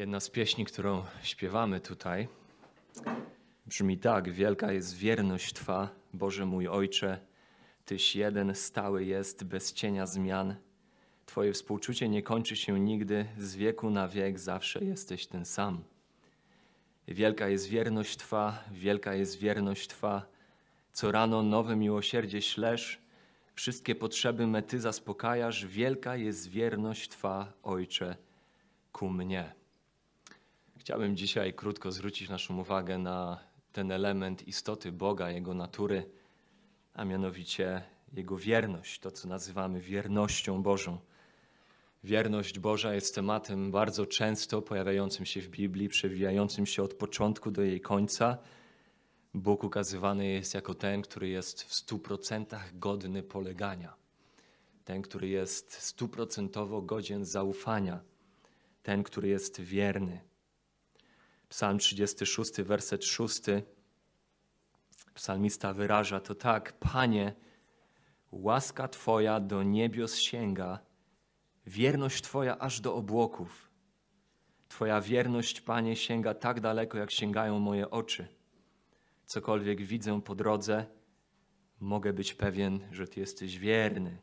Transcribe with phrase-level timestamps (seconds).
[0.00, 2.28] Jedna z pieśni, którą śpiewamy tutaj,
[3.66, 7.20] brzmi tak: Wielka jest wierność Twa, Boże mój Ojcze,
[7.84, 10.54] Tyś jeden stały jest, bez cienia zmian.
[11.26, 15.84] Twoje współczucie nie kończy się nigdy, z wieku na wiek zawsze jesteś ten sam.
[17.08, 20.26] Wielka jest wierność Twa, wielka jest wierność Twa.
[20.92, 23.00] Co rano nowe miłosierdzie ślesz,
[23.54, 25.66] wszystkie potrzeby mety zaspokajasz.
[25.66, 28.16] Wielka jest wierność Twa, Ojcze,
[28.92, 29.59] ku mnie.
[30.80, 33.38] Chciałbym dzisiaj krótko zwrócić naszą uwagę na
[33.72, 36.10] ten element istoty Boga, Jego natury,
[36.94, 40.98] a mianowicie Jego wierność, to co nazywamy wiernością Bożą.
[42.04, 47.62] Wierność Boża jest tematem bardzo często pojawiającym się w Biblii, przewijającym się od początku do
[47.62, 48.38] jej końca.
[49.34, 53.94] Bóg ukazywany jest jako ten, który jest w stu procentach godny polegania,
[54.84, 58.00] ten, który jest stuprocentowo godzien zaufania,
[58.82, 60.29] ten, który jest wierny.
[61.50, 63.42] Psalm 36, werset 6.
[65.14, 67.34] Psalmista wyraża to tak: Panie,
[68.30, 70.78] łaska Twoja do niebios sięga,
[71.66, 73.70] wierność Twoja aż do obłoków.
[74.68, 78.28] Twoja wierność, Panie, sięga tak daleko, jak sięgają moje oczy.
[79.26, 80.86] Cokolwiek widzę po drodze,
[81.80, 84.18] mogę być pewien, że Ty jesteś wierny.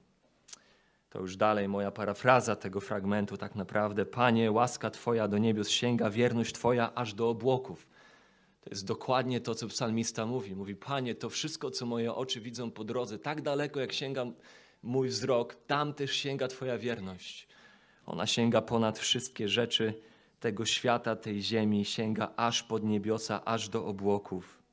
[1.09, 4.05] To już dalej moja parafraza tego fragmentu, tak naprawdę.
[4.05, 7.87] Panie, łaska Twoja do niebios sięga, wierność Twoja aż do obłoków.
[8.61, 10.55] To jest dokładnie to, co psalmista mówi.
[10.55, 14.25] Mówi, Panie, to wszystko, co moje oczy widzą po drodze, tak daleko, jak sięga
[14.83, 17.47] mój wzrok, tam też sięga Twoja wierność.
[18.05, 19.93] Ona sięga ponad wszystkie rzeczy
[20.39, 24.63] tego świata, tej ziemi, sięga aż pod niebiosa, aż do obłoków.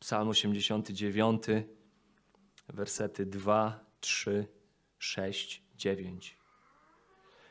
[0.00, 1.42] Psalm 89,
[2.68, 4.46] wersety 2, 3,
[5.04, 6.38] 6, 9.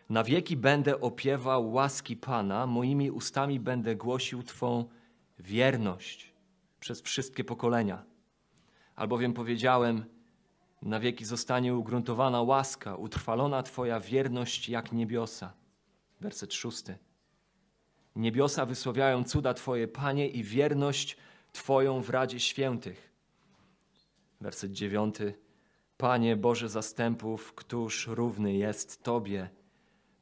[0.10, 4.90] Na wieki będę opiewał łaski Pana, moimi ustami będę głosił Twą
[5.40, 6.34] wierność
[6.80, 8.06] przez wszystkie pokolenia.
[8.96, 10.06] Albowiem powiedziałem,
[10.82, 15.54] na wieki zostanie ugruntowana łaska, utrwalona Twoja wierność jak niebiosa.
[16.22, 16.98] Werset szósty.
[18.16, 21.18] Niebiosa wysławiają cuda Twoje, Panie, i wierność
[21.52, 23.12] Twoją w Radzie Świętych.
[24.42, 25.43] Werset dziewiąty.
[26.04, 29.50] Panie Boże zastępów, któż równy jest Tobie?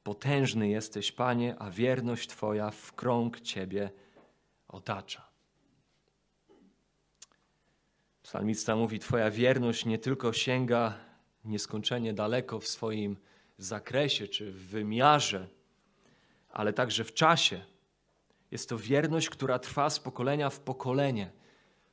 [0.03, 3.91] Potężny jesteś, Panie, a wierność Twoja w krąg Ciebie
[4.67, 5.27] otacza.
[8.23, 10.97] Psalmista mówi: Twoja wierność nie tylko sięga
[11.45, 13.17] nieskończenie daleko w swoim
[13.57, 15.47] zakresie czy w wymiarze,
[16.49, 17.65] ale także w czasie.
[18.51, 21.31] Jest to wierność, która trwa z pokolenia w pokolenie.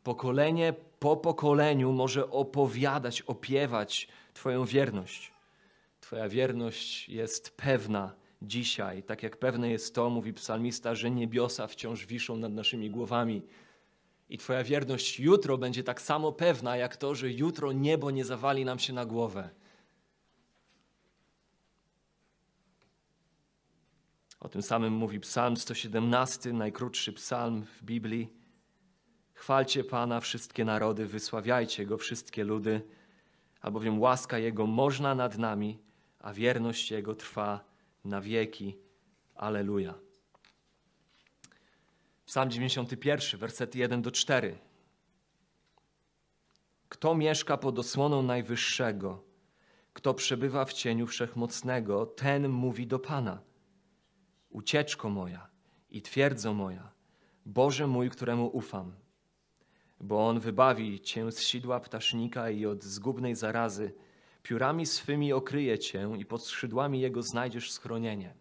[0.02, 5.32] Pokolenie po pokoleniu może opowiadać, opiewać Twoją wierność.
[6.00, 12.06] Twoja wierność jest pewna dzisiaj, tak jak pewne jest to, mówi psalmista, że niebiosa wciąż
[12.06, 13.42] wiszą nad naszymi głowami.
[14.28, 18.64] I Twoja wierność jutro będzie tak samo pewna, jak to, że jutro niebo nie zawali
[18.64, 19.50] nam się na głowę.
[24.40, 28.37] O tym samym mówi Psalm 117, najkrótszy psalm w Biblii.
[29.38, 32.80] Chwalcie Pana wszystkie narody, wysławiajcie Go wszystkie ludy,
[33.60, 35.78] albowiem łaska Jego można nad nami,
[36.18, 37.64] a wierność Jego trwa
[38.04, 38.78] na wieki.
[39.34, 39.94] Aleluja.
[42.26, 44.58] Psalm 91, wersety 1 do 4.
[46.88, 49.24] Kto mieszka pod osłoną Najwyższego,
[49.92, 53.40] kto przebywa w cieniu Wszechmocnego, ten mówi do Pana.
[54.50, 55.48] Ucieczko moja
[55.90, 56.92] i twierdzo moja,
[57.46, 59.07] Boże mój, któremu ufam
[60.00, 63.94] bo On wybawi cię z sidła ptasznika i od zgubnej zarazy.
[64.42, 68.34] Piórami swymi okryje cię i pod skrzydłami Jego znajdziesz schronienie.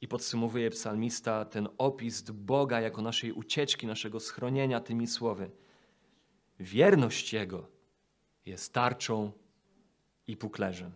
[0.00, 5.50] I podsumowuje psalmista ten opis Boga jako naszej ucieczki, naszego schronienia tymi słowy.
[6.60, 7.68] Wierność Jego
[8.46, 9.32] jest tarczą
[10.26, 10.92] i puklerzem.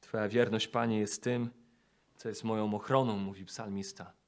[0.00, 1.50] Twoja wierność, Panie, jest tym,
[2.16, 4.19] co jest moją ochroną, mówi psalmista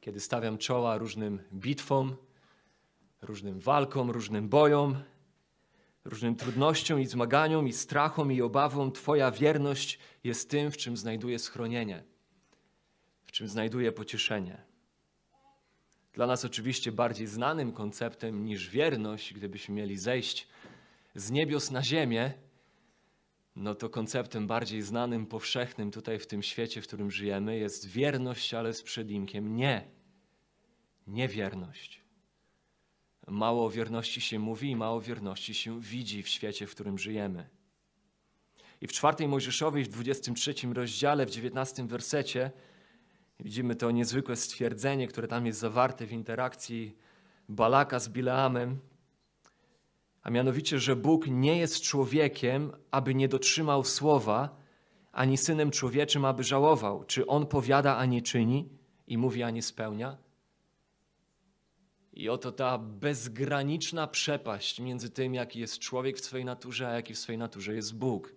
[0.00, 2.16] kiedy stawiam czoła różnym bitwom,
[3.22, 5.02] różnym walkom, różnym bojom,
[6.04, 11.38] różnym trudnościom i zmaganiom, i strachom, i obawom, Twoja wierność jest tym, w czym znajduję
[11.38, 12.04] schronienie,
[13.24, 14.62] w czym znajduję pocieszenie.
[16.12, 20.48] Dla nas oczywiście bardziej znanym konceptem niż wierność, gdybyśmy mieli zejść
[21.14, 22.32] z niebios na ziemię,
[23.58, 28.54] no to konceptem bardziej znanym, powszechnym tutaj w tym świecie, w którym żyjemy, jest wierność,
[28.54, 29.88] ale z przedimkiem nie.
[31.06, 32.02] Niewierność.
[33.26, 37.48] Mało o wierności się mówi i mało wierności się widzi w świecie, w którym żyjemy.
[38.80, 42.50] I w czwartej Mojżeszowej, w 23 rozdziale, w 19 wersecie,
[43.40, 46.96] widzimy to niezwykłe stwierdzenie, które tam jest zawarte w interakcji
[47.48, 48.78] Balaka z Bileamem,
[50.28, 54.56] a mianowicie, że Bóg nie jest człowiekiem, aby nie dotrzymał słowa,
[55.12, 57.04] ani synem człowieczym, aby żałował.
[57.04, 58.68] Czy on powiada, a nie czyni
[59.06, 60.18] i mówi, a nie spełnia?
[62.12, 67.14] I oto ta bezgraniczna przepaść między tym, jaki jest człowiek w swojej naturze, a jaki
[67.14, 68.34] w swojej naturze jest Bóg.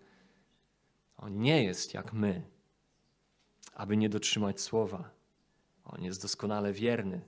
[1.17, 2.43] On nie jest jak my,
[3.73, 5.09] aby nie dotrzymać słowa.
[5.83, 7.21] On jest doskonale wierny.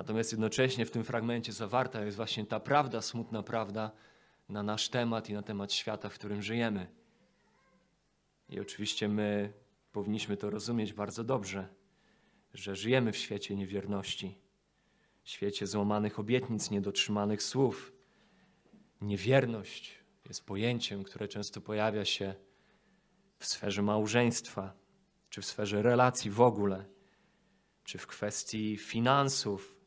[0.00, 3.90] Natomiast jednocześnie w tym fragmencie zawarta jest właśnie ta prawda, smutna prawda
[4.48, 6.86] na nasz temat i na temat świata, w którym żyjemy.
[8.48, 9.52] I oczywiście my
[9.92, 11.68] powinniśmy to rozumieć bardzo dobrze,
[12.54, 14.38] że żyjemy w świecie niewierności,
[15.24, 17.92] świecie złamanych obietnic, niedotrzymanych słów.
[19.00, 19.98] Niewierność
[20.28, 22.34] jest pojęciem, które często pojawia się
[23.38, 24.72] w sferze małżeństwa,
[25.30, 26.84] czy w sferze relacji w ogóle,
[27.84, 29.79] czy w kwestii finansów,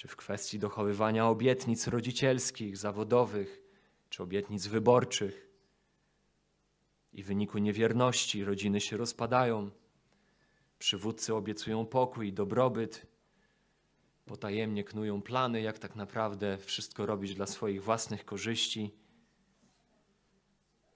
[0.00, 3.62] czy w kwestii dochowywania obietnic rodzicielskich, zawodowych,
[4.10, 5.50] czy obietnic wyborczych.
[7.12, 9.70] I w wyniku niewierności rodziny się rozpadają.
[10.78, 13.06] Przywódcy obiecują pokój i dobrobyt,
[14.26, 18.94] potajemnie knują plany, jak tak naprawdę wszystko robić dla swoich własnych korzyści.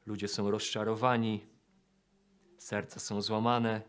[0.07, 1.47] Ludzie są rozczarowani,
[2.59, 3.83] serca są złamane.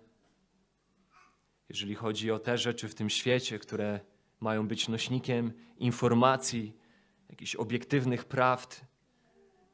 [1.70, 4.15] Jeżeli chodzi o te rzeczy w tym świecie, które
[4.46, 6.74] mają być nośnikiem informacji,
[7.30, 8.86] jakichś obiektywnych prawd,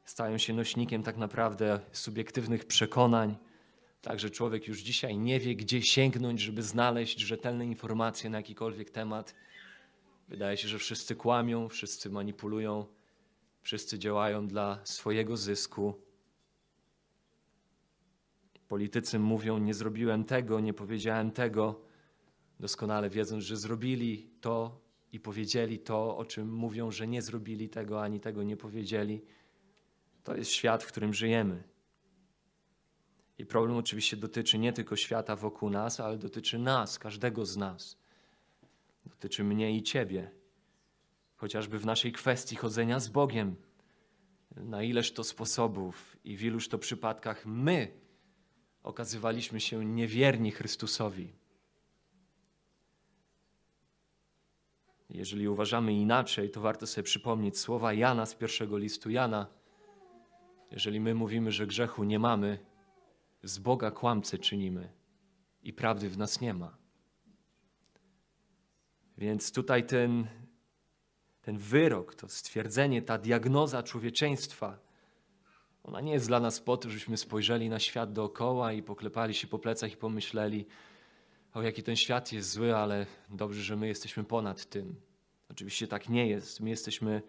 [0.04, 3.36] stają się nośnikiem tak naprawdę subiektywnych przekonań.
[4.02, 9.34] Także człowiek już dzisiaj nie wie, gdzie sięgnąć, żeby znaleźć rzetelne informacje na jakikolwiek temat.
[10.28, 12.86] Wydaje się, że wszyscy kłamią, wszyscy manipulują,
[13.62, 15.94] wszyscy działają dla swojego zysku.
[18.68, 21.91] Politycy mówią: Nie zrobiłem tego, nie powiedziałem tego,
[22.62, 24.80] doskonale wiedząc, że zrobili to
[25.12, 29.22] i powiedzieli to, o czym mówią, że nie zrobili tego ani tego nie powiedzieli.
[30.24, 31.62] To jest świat, w którym żyjemy.
[33.38, 37.96] I problem oczywiście dotyczy nie tylko świata wokół nas, ale dotyczy nas, każdego z nas.
[39.06, 40.30] Dotyczy mnie i ciebie.
[41.36, 43.56] Chociażby w naszej kwestii chodzenia z Bogiem.
[44.56, 47.92] Na ileż to sposobów i w iluż to przypadkach my
[48.82, 51.41] okazywaliśmy się niewierni Chrystusowi.
[55.14, 59.46] Jeżeli uważamy inaczej, to warto sobie przypomnieć słowa Jana z pierwszego listu Jana.
[60.70, 62.58] Jeżeli my mówimy, że grzechu nie mamy,
[63.42, 64.92] z Boga kłamcy czynimy
[65.62, 66.76] i prawdy w nas nie ma.
[69.18, 70.26] Więc tutaj ten,
[71.42, 74.78] ten wyrok, to stwierdzenie, ta diagnoza człowieczeństwa,
[75.82, 79.46] ona nie jest dla nas po to, żebyśmy spojrzeli na świat dookoła i poklepali się
[79.46, 80.66] po plecach i pomyśleli,
[81.54, 84.96] o jaki ten świat jest zły, ale dobrze, że my jesteśmy ponad tym.
[85.50, 86.60] Oczywiście tak nie jest.
[86.60, 87.22] My jesteśmy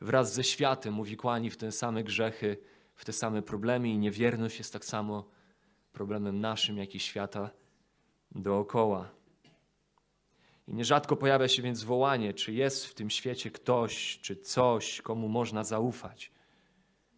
[0.00, 2.56] wraz ze światem uwikłani w te same grzechy,
[2.94, 5.28] w te same problemy i niewierność jest tak samo
[5.92, 7.50] problemem naszym, jak i świata
[8.30, 9.10] dookoła.
[10.68, 15.28] I nierzadko pojawia się więc wołanie, czy jest w tym świecie ktoś, czy coś, komu
[15.28, 16.32] można zaufać.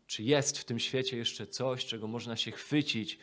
[0.07, 3.19] Czy jest w tym świecie jeszcze coś, czego można się chwycić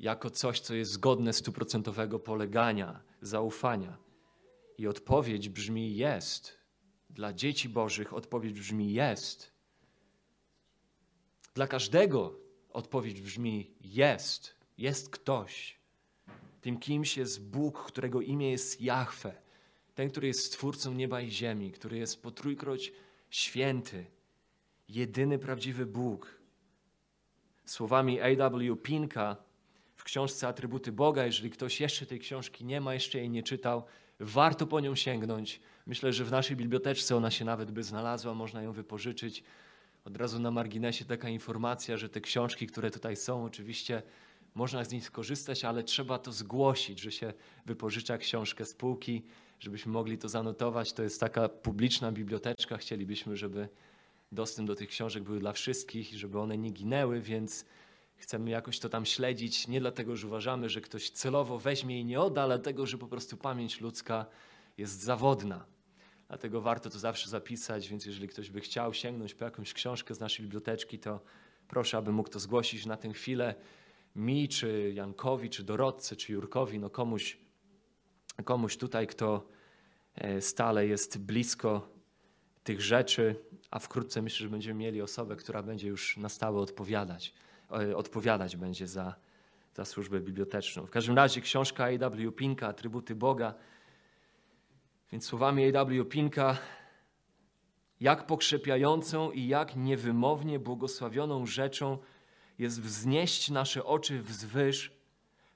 [0.00, 3.96] jako coś, co jest zgodne stuprocentowego polegania, zaufania?
[4.78, 6.58] I odpowiedź brzmi jest.
[7.10, 9.52] Dla dzieci Bożych odpowiedź brzmi jest.
[11.54, 12.38] Dla każdego
[12.70, 14.56] odpowiedź brzmi jest.
[14.78, 15.78] Jest ktoś.
[16.60, 19.42] Tym kimś jest Bóg, którego imię jest Jahwe.
[19.94, 22.92] Ten, który jest stwórcą nieba i ziemi, który jest po trójkroć
[23.30, 24.06] święty,
[24.88, 26.40] jedyny prawdziwy Bóg.
[27.64, 28.76] Słowami A.W.
[28.76, 29.45] Pinka
[29.96, 33.84] w książce Atrybuty Boga, jeżeli ktoś jeszcze tej książki nie ma, jeszcze jej nie czytał,
[34.20, 35.60] warto po nią sięgnąć.
[35.86, 39.42] Myślę, że w naszej biblioteczce ona się nawet by znalazła, można ją wypożyczyć.
[40.04, 44.02] Od razu na marginesie taka informacja, że te książki, które tutaj są, oczywiście
[44.54, 47.32] można z nich skorzystać, ale trzeba to zgłosić, że się
[47.66, 49.22] wypożycza książkę z półki,
[49.60, 50.92] żebyśmy mogli to zanotować.
[50.92, 52.76] To jest taka publiczna biblioteczka.
[52.76, 53.68] Chcielibyśmy, żeby
[54.32, 57.64] dostęp do tych książek był dla wszystkich i żeby one nie ginęły, więc
[58.16, 59.68] chcemy jakoś to tam śledzić.
[59.68, 63.06] Nie dlatego, że uważamy, że ktoś celowo weźmie i nie odda, ale dlatego, że po
[63.06, 64.26] prostu pamięć ludzka
[64.78, 65.64] jest zawodna.
[66.28, 70.20] Dlatego warto to zawsze zapisać, więc jeżeli ktoś by chciał sięgnąć po jakąś książkę z
[70.20, 71.20] naszej biblioteczki, to
[71.68, 73.54] proszę, aby mógł to zgłosić na tę chwilę
[74.16, 77.38] mi, czy Jankowi, czy Dorodce, czy Jurkowi, no komuś,
[78.44, 79.48] komuś tutaj, kto
[80.14, 81.88] e, stale jest blisko
[82.64, 83.36] tych rzeczy,
[83.70, 87.34] a wkrótce myślę, że będziemy mieli osobę, która będzie już na stałe odpowiadać
[87.96, 89.14] odpowiadać będzie za,
[89.74, 90.86] za służbę biblioteczną.
[90.86, 92.32] W każdym razie książka A.W.
[92.32, 93.54] Pinka, Atrybuty Boga.
[95.12, 96.04] Więc słowami A.W.
[96.04, 96.58] Pinka,
[98.00, 101.98] jak pokrzepiającą i jak niewymownie błogosławioną rzeczą
[102.58, 104.92] jest wznieść nasze oczy wzwyż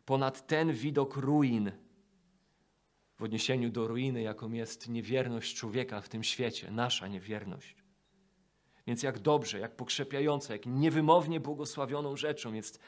[0.07, 1.73] ponad ten widok ruin,
[3.21, 7.80] w odniesieniu do ruiny, jaką jest niewierność człowieka w tym świecie, nasza niewierność.
[8.91, 12.81] Więc jak dobrze, jak pokrzepiająca, jak niewymownie błogosławioną rzeczą jest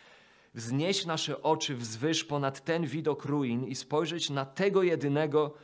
[0.55, 5.55] wznieść nasze oczy wzwyż ponad ten widok ruin i spojrzeć na tego jedynego,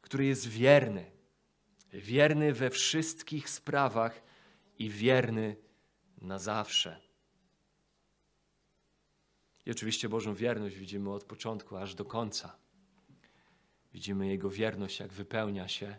[0.00, 1.10] który jest wierny.
[1.92, 4.22] Wierny we wszystkich sprawach
[4.78, 5.56] i wierny
[6.20, 7.00] na zawsze.
[9.66, 12.56] I oczywiście Bożą wierność widzimy od początku aż do końca.
[13.92, 15.98] Widzimy Jego wierność, jak wypełnia się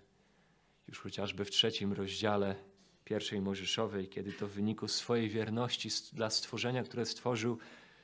[0.87, 2.68] już chociażby w trzecim rozdziale
[3.09, 7.57] pierwszej Mojżeszowej, kiedy to w wyniku swojej wierności dla stworzenia, które stworzył,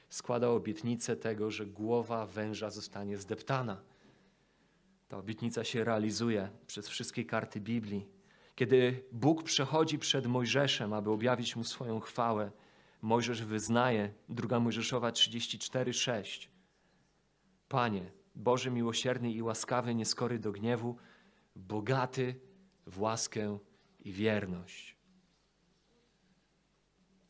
[0.10, 3.82] składał obietnicę tego, że głowa węża zostanie zdeptana.
[5.08, 8.06] Ta obietnica się realizuje przez wszystkie karty Biblii.
[8.56, 12.52] Kiedy Bóg przechodzi przed Mojżeszem, aby objawić mu swoją chwałę,
[13.02, 16.48] Mojżesz wyznaje, druga Mojżeszowa 34:6.
[17.70, 20.98] Panie, Boże miłosierny i łaskawy, nieskory do gniewu,
[21.56, 22.36] bogaty
[22.88, 23.60] w łaskę
[24.00, 24.95] i wierność.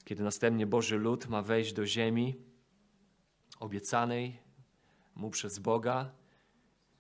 [0.06, 2.36] Kiedy następnie Boży lud ma wejść do ziemi
[3.60, 4.40] obiecanej
[5.16, 6.12] mu przez Boga,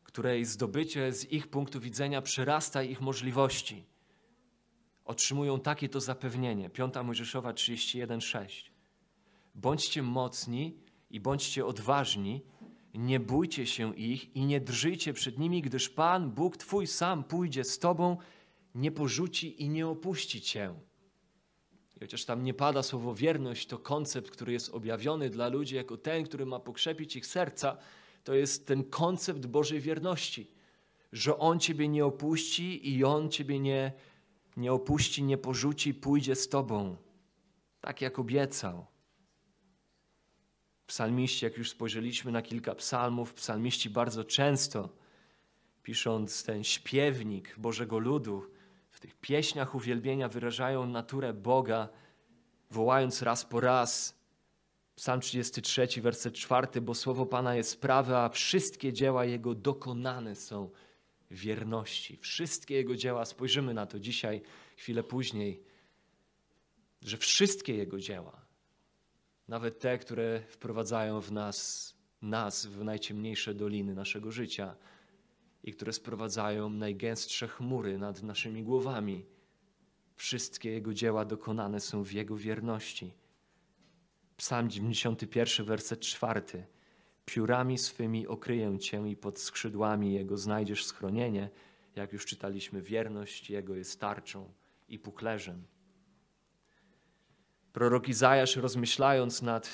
[0.03, 3.85] której zdobycie z ich punktu widzenia przerasta ich możliwości,
[5.05, 6.69] otrzymują takie to zapewnienie.
[6.69, 8.71] 5 Mojżeszowa 31:6.
[9.55, 10.77] Bądźcie mocni
[11.09, 12.41] i bądźcie odważni,
[12.93, 17.63] nie bójcie się ich i nie drżyjcie przed nimi, gdyż Pan, Bóg Twój sam pójdzie
[17.63, 18.17] z Tobą,
[18.75, 20.73] nie porzuci i nie opuści Cię.
[21.95, 25.97] I chociaż tam nie pada słowo wierność, to koncept, który jest objawiony dla ludzi jako
[25.97, 27.77] ten, który ma pokrzepić ich serca,
[28.23, 30.51] to jest ten koncept Bożej wierności,
[31.11, 33.93] że On Ciebie nie opuści i On Ciebie nie,
[34.57, 36.97] nie opuści, nie porzuci, pójdzie z Tobą,
[37.81, 38.85] tak jak obiecał.
[40.87, 44.89] Psalmiści, jak już spojrzeliśmy na kilka psalmów, psalmiści bardzo często,
[45.83, 48.54] pisząc ten śpiewnik Bożego Ludu,
[49.05, 51.89] tych pieśniach uwielbienia wyrażają naturę Boga,
[52.71, 54.19] wołając raz po raz.
[54.95, 60.69] Psalm 33, werset 4, bo słowo Pana jest prawe, a wszystkie dzieła Jego dokonane są
[61.31, 62.17] wierności.
[62.17, 64.41] Wszystkie Jego dzieła, spojrzymy na to dzisiaj,
[64.77, 65.63] chwilę później,
[67.01, 68.45] że wszystkie Jego dzieła
[69.47, 74.75] nawet te, które wprowadzają w nas, nas w najciemniejsze doliny naszego życia
[75.65, 79.25] i które sprowadzają najgęstsze chmury nad naszymi głowami.
[80.15, 83.13] Wszystkie Jego dzieła dokonane są w Jego wierności.
[84.37, 86.41] Psalm 91, werset 4.
[87.25, 91.49] Piórami swymi okryję Cię i pod skrzydłami Jego znajdziesz schronienie.
[91.95, 94.53] Jak już czytaliśmy, wierność Jego jest tarczą
[94.89, 95.63] i puklerzem.
[97.73, 99.69] Prorok Izajasz rozmyślając nad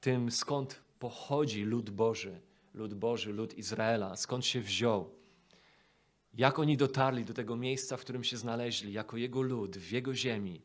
[0.00, 2.40] tym, skąd pochodzi lud Boży,
[2.74, 5.21] lud Boży, lud Izraela, skąd się wziął,
[6.34, 10.14] jak oni dotarli do tego miejsca, w którym się znaleźli, jako Jego lud, w Jego
[10.14, 10.62] ziemi.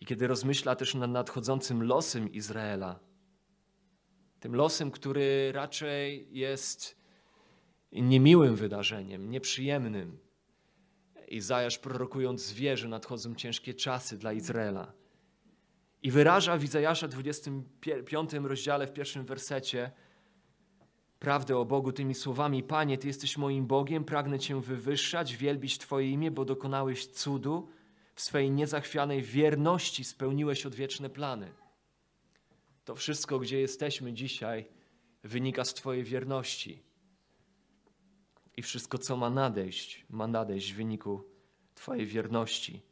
[0.00, 3.00] I kiedy rozmyśla też nad nadchodzącym losem Izraela,
[4.40, 6.96] tym losem, który raczej jest
[7.92, 10.18] niemiłym wydarzeniem, nieprzyjemnym,
[11.30, 14.92] Izajasz prorokując wie, że nadchodzą ciężkie czasy dla Izraela.
[16.02, 19.90] I wyraża w Izajasza 25 rozdziale, w pierwszym wersecie,
[21.20, 26.10] prawdę o Bogu tymi słowami: Panie, Ty jesteś moim Bogiem, pragnę Cię wywyższać, wielbić Twoje
[26.10, 27.68] imię, bo dokonałeś cudu,
[28.14, 31.52] w swej niezachwianej wierności spełniłeś odwieczne plany.
[32.84, 34.68] To wszystko, gdzie jesteśmy dzisiaj,
[35.22, 36.82] wynika z Twojej wierności
[38.56, 41.24] i wszystko, co ma nadejść, ma nadejść w wyniku
[41.74, 42.82] Twojej wierności.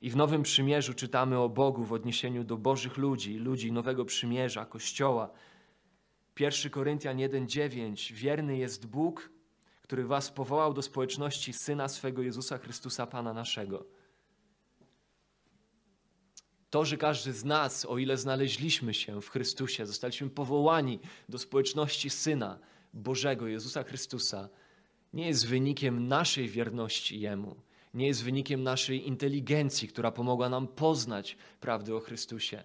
[0.00, 4.66] I w Nowym Przymierzu czytamy o Bogu w odniesieniu do Bożych ludzi, ludzi Nowego Przymierza,
[4.66, 5.30] Kościoła.
[6.40, 9.30] 1 Koryntian 1:9 Wierny jest Bóg,
[9.82, 13.86] który was powołał do społeczności Syna swego Jezusa Chrystusa Pana naszego.
[16.70, 22.10] To, że każdy z nas, o ile znaleźliśmy się w Chrystusie, zostaliśmy powołani do społeczności
[22.10, 22.58] Syna
[22.94, 24.48] Bożego Jezusa Chrystusa,
[25.12, 27.56] nie jest wynikiem naszej wierności Jemu,
[27.94, 32.64] nie jest wynikiem naszej inteligencji, która pomogła nam poznać prawdę o Chrystusie.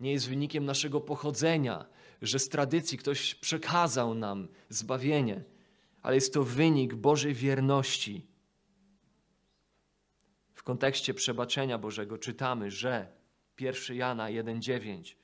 [0.00, 1.86] Nie jest wynikiem naszego pochodzenia,
[2.22, 5.44] że z tradycji ktoś przekazał nam zbawienie,
[6.02, 8.26] ale jest to wynik Bożej wierności.
[10.54, 13.06] W kontekście przebaczenia Bożego czytamy, że
[13.60, 15.14] 1 Jana 1,9.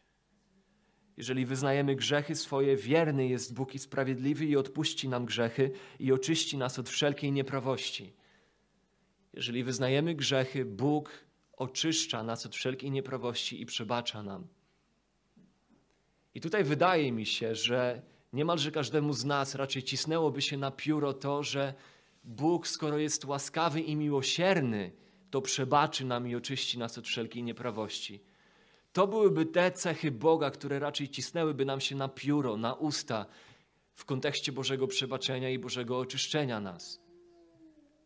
[1.16, 6.58] Jeżeli wyznajemy grzechy swoje, wierny jest Bóg i sprawiedliwy i odpuści nam grzechy i oczyści
[6.58, 8.12] nas od wszelkiej nieprawości.
[9.32, 11.10] Jeżeli wyznajemy grzechy, Bóg
[11.52, 14.46] oczyszcza nas od wszelkiej nieprawości i przebacza nam.
[16.38, 18.02] I tutaj wydaje mi się, że
[18.32, 21.74] niemalże każdemu z nas raczej cisnęłoby się na pióro to, że
[22.24, 24.92] Bóg, skoro jest łaskawy i miłosierny,
[25.30, 28.22] to przebaczy nam i oczyści nas od wszelkiej nieprawości.
[28.92, 33.26] To byłyby te cechy Boga, które raczej cisnęłyby nam się na pióro, na usta
[33.94, 37.00] w kontekście Bożego przebaczenia i Bożego oczyszczenia nas.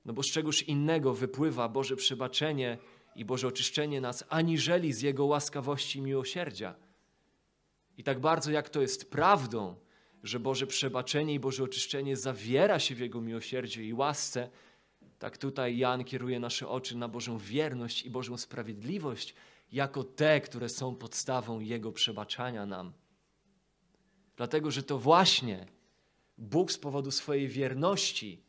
[0.05, 2.79] No bo z czegoż innego wypływa Boże przebaczenie
[3.17, 6.82] i Boże oczyszczenie nas, aniżeli z Jego łaskawości i miłosierdzia.
[7.99, 9.77] I tak bardzo jak to jest prawdą,
[10.23, 14.51] że Boże przebaczenie i Boże oczyszczenie zawiera się w Jego miłosierdziu i łasce,
[15.19, 19.35] tak tutaj Jan kieruje nasze oczy na Bożą wierność i Bożą sprawiedliwość,
[19.73, 22.93] jako te, które są podstawą Jego przebaczania nam.
[24.37, 25.67] Dlatego, że to właśnie
[26.39, 28.43] Bóg z powodu swojej wierności,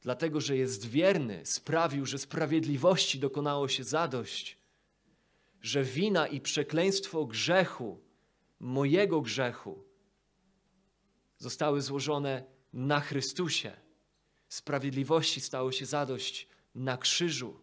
[0.00, 4.58] dlatego, że jest wierny, sprawił, że sprawiedliwości dokonało się zadość,
[5.62, 8.00] że wina i przekleństwo grzechu,
[8.62, 9.84] mojego grzechu,
[11.38, 13.72] zostały złożone na Chrystusie.
[14.48, 17.60] Sprawiedliwości stało się zadość na krzyżu.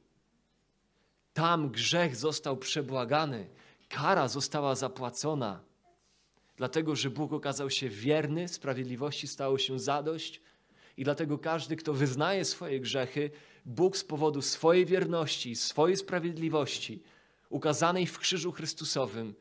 [1.33, 3.49] Tam grzech został przebłagany,
[3.89, 5.63] kara została zapłacona.
[6.55, 10.41] Dlatego, że Bóg okazał się wierny, sprawiedliwości stało się zadość,
[10.97, 13.31] i dlatego każdy, kto wyznaje swoje grzechy,
[13.65, 17.03] Bóg z powodu swojej wierności, swojej sprawiedliwości,
[17.49, 19.35] ukazanej w krzyżu Chrystusowym,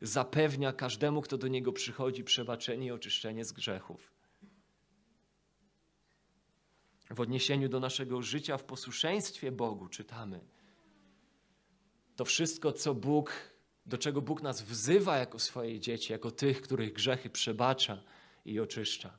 [0.00, 4.12] zapewnia każdemu, kto do Niego przychodzi, przebaczenie i oczyszczenie z grzechów.
[7.10, 10.40] W odniesieniu do naszego życia w posłuszeństwie Bogu czytamy–
[12.16, 13.32] to wszystko, co Bóg,
[13.86, 18.02] do czego Bóg nas wzywa jako swoje dzieci, jako tych, których grzechy przebacza
[18.44, 19.18] i oczyszcza.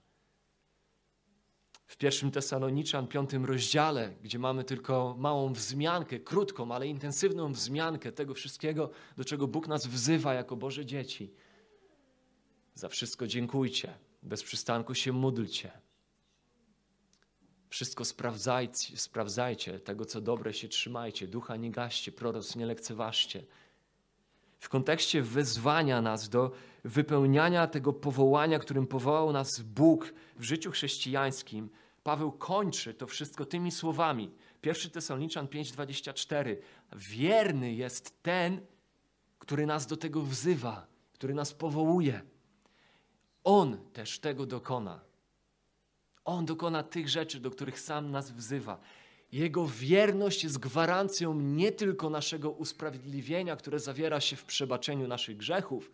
[1.88, 8.34] W pierwszym Tesaloniczan, piątym rozdziale, gdzie mamy tylko małą wzmiankę, krótką, ale intensywną wzmiankę tego
[8.34, 11.34] wszystkiego, do czego Bóg nas wzywa jako Boże dzieci.
[12.74, 15.72] Za wszystko dziękujcie, bez przystanku się módlcie
[17.70, 23.44] wszystko sprawdzajcie, sprawdzajcie, tego co dobre się trzymajcie, ducha nie gaście, proroc nie lekceważcie.
[24.60, 26.52] W kontekście wezwania nas do
[26.84, 31.70] wypełniania tego powołania, którym powołał nas Bóg w życiu chrześcijańskim,
[32.08, 34.32] Paweł kończy to wszystko tymi słowami.
[34.64, 36.58] 1 Tesaloniczan 5:24.
[36.96, 38.62] Wierny jest ten,
[39.40, 42.22] który nas do tego wzywa, który nas powołuje.
[43.44, 45.00] On też tego dokona.
[46.26, 48.80] On dokona tych rzeczy, do których sam nas wzywa.
[49.32, 55.92] Jego wierność jest gwarancją nie tylko naszego usprawiedliwienia, które zawiera się w przebaczeniu naszych grzechów,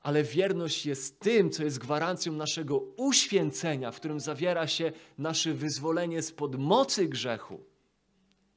[0.00, 6.22] ale wierność jest tym, co jest gwarancją naszego uświęcenia, w którym zawiera się nasze wyzwolenie
[6.22, 7.64] spod mocy grzechu.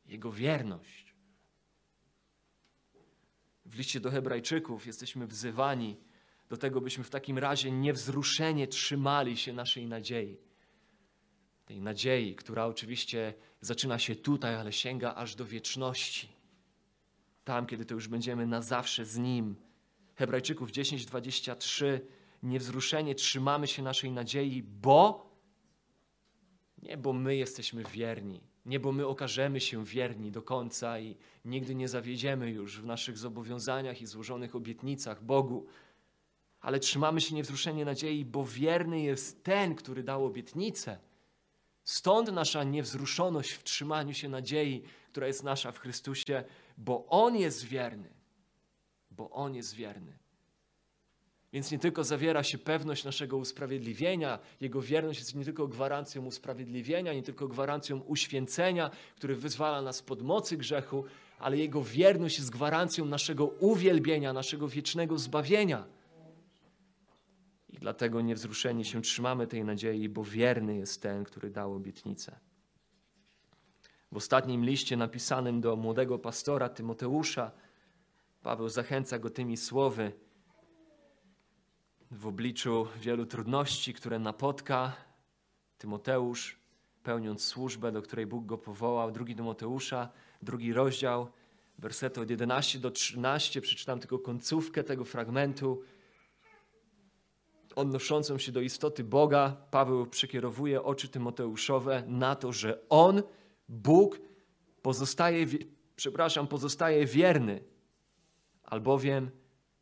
[0.06, 1.16] Jego wierność.
[3.66, 5.98] W liście do Hebrajczyków jesteśmy wzywani
[6.50, 10.38] do tego, byśmy w takim razie niewzruszenie trzymali się naszej nadziei
[11.72, 16.30] tej nadziei, która oczywiście zaczyna się tutaj, ale sięga aż do wieczności.
[17.44, 19.56] Tam, kiedy to już będziemy na zawsze z Nim.
[20.16, 22.00] Hebrajczyków 10:23
[22.44, 25.32] niewzruszenie trzymamy się naszej nadziei, bo
[26.82, 31.76] nie bo my jesteśmy wierni, nie bo my okażemy się wierni do końca i nigdy
[31.76, 35.66] nie zawiedziemy już w naszych zobowiązaniach i złożonych obietnicach Bogu,
[36.62, 41.00] ale trzymamy się niewzruszenie nadziei, bo wierny jest ten, który dał obietnicę.
[41.92, 46.44] Stąd nasza niewzruszoność w trzymaniu się nadziei, która jest nasza w Chrystusie,
[46.78, 48.10] bo On jest wierny.
[49.12, 50.18] Bo On jest wierny.
[51.54, 57.14] Więc nie tylko zawiera się pewność naszego usprawiedliwienia, Jego wierność jest nie tylko gwarancją usprawiedliwienia,
[57.14, 61.06] nie tylko gwarancją uświęcenia, który wyzwala nas pod mocy grzechu,
[61.40, 65.88] ale Jego wierność jest gwarancją naszego uwielbienia, naszego wiecznego zbawienia.
[67.82, 72.40] Dlatego niewzruszeni się trzymamy tej nadziei, bo wierny jest ten, który dał obietnicę.
[74.12, 77.52] W ostatnim liście napisanym do młodego pastora Tymoteusza,
[78.44, 80.12] Paweł zachęca go tymi słowy.
[82.12, 84.96] W obliczu wielu trudności, które napotka,
[85.78, 86.60] Tymoteusz,
[87.04, 90.10] pełniąc służbę, do której Bóg go powołał, drugi Tymoteusza,
[90.42, 91.32] drugi rozdział,
[91.78, 95.84] wersety od 11 do 13, przeczytam tylko końcówkę tego fragmentu
[97.76, 103.24] odnoszącą się do istoty Boga, Paweł przekierowuje oczy Tymoteuszowe na to, że On,
[103.70, 104.20] Bóg,
[104.82, 105.46] pozostaje,
[105.96, 107.64] przepraszam, pozostaje wierny
[108.64, 109.32] albowiem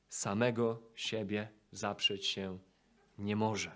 [0.10, 2.60] samego siebie zaprzeć się
[3.18, 3.72] nie może.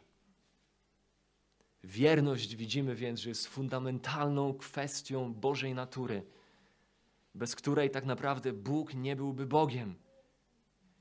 [1.84, 6.23] Wierność widzimy więc, że jest fundamentalną kwestią Bożej natury,
[7.36, 9.95] bez której tak naprawdę Bóg nie byłby Bogiem.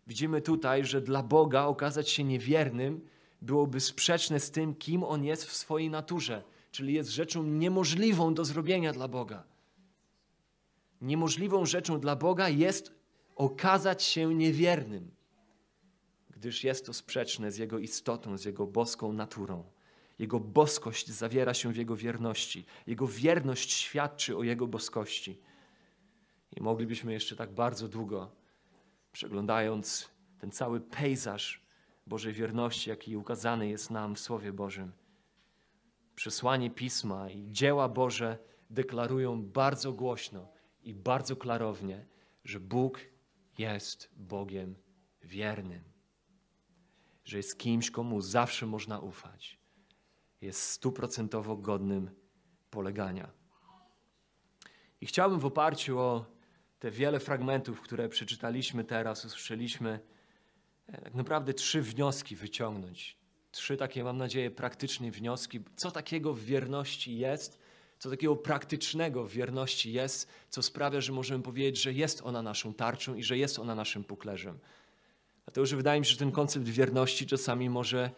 [0.06, 3.00] Widzimy tutaj, że dla Boga okazać się niewiernym
[3.42, 8.44] byłoby sprzeczne z tym, kim On jest w swojej naturze, czyli jest rzeczą niemożliwą do
[8.44, 9.44] zrobienia dla Boga.
[11.00, 12.92] Niemożliwą rzeczą dla Boga jest
[13.36, 15.10] okazać się niewiernym,
[16.30, 19.64] gdyż jest to sprzeczne z Jego istotą, z Jego boską naturą.
[20.18, 22.64] Jego boskość zawiera się w Jego wierności.
[22.86, 25.38] Jego wierność świadczy o Jego boskości.
[26.56, 28.30] I moglibyśmy jeszcze tak bardzo długo,
[29.12, 31.62] przeglądając ten cały pejzaż
[32.06, 34.92] Bożej wierności, jaki ukazany jest nam w Słowie Bożym.
[36.14, 38.38] Przesłanie Pisma i dzieła Boże
[38.70, 40.48] deklarują bardzo głośno
[40.82, 42.06] i bardzo klarownie,
[42.44, 43.00] że Bóg
[43.58, 44.76] jest Bogiem
[45.22, 45.82] wiernym,
[47.24, 49.58] że jest kimś, komu zawsze można ufać,
[50.40, 52.10] jest stuprocentowo godnym
[52.70, 53.30] polegania.
[55.00, 56.26] I chciałbym w oparciu o
[56.82, 60.00] te wiele fragmentów, które przeczytaliśmy teraz, usłyszeliśmy,
[60.86, 63.16] e, tak naprawdę trzy wnioski wyciągnąć.
[63.52, 65.60] Trzy takie, mam nadzieję, praktyczne wnioski.
[65.76, 67.58] Co takiego w wierności jest,
[67.98, 72.74] co takiego praktycznego w wierności jest, co sprawia, że możemy powiedzieć, że jest ona naszą
[72.74, 74.58] tarczą i że jest ona naszym puklerzem.
[75.44, 78.10] Dlatego, że wydaje mi się, że ten koncept wierności czasami może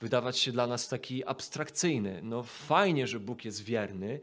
[0.00, 2.20] wydawać się dla nas taki abstrakcyjny.
[2.22, 4.20] No fajnie, że Bóg jest wierny,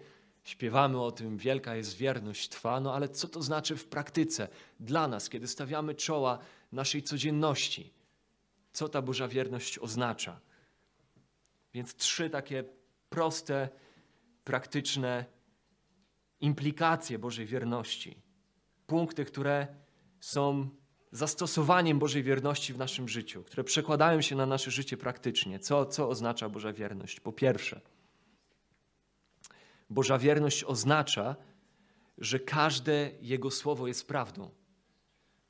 [0.48, 4.48] śpiewamy o tym, wielka jest wierność Twa, no ale co to znaczy w praktyce
[4.80, 6.40] dla nas, kiedy stawiamy czoła
[6.72, 7.94] naszej codzienności?
[8.74, 10.40] Co ta Boża wierność oznacza?
[11.74, 12.64] Więc trzy takie
[13.10, 13.70] proste,
[14.44, 15.26] praktyczne
[16.40, 18.22] implikacje Bożej wierności.
[18.86, 19.68] Punkty, które
[20.20, 20.70] są
[21.12, 25.60] zastosowaniem Bożej wierności w naszym życiu, które przekładają się na nasze życie praktycznie.
[25.60, 27.20] Co, co oznacza Boża wierność?
[27.20, 27.82] Po pierwsze,
[29.90, 31.36] Boża wierność oznacza,
[32.18, 34.52] że każde Jego słowo jest prawdą.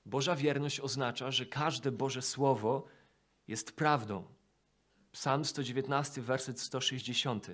[0.05, 2.85] Boża wierność oznacza, że każde Boże słowo
[3.47, 4.23] jest prawdą.
[5.11, 7.47] Psalm 119, werset 160.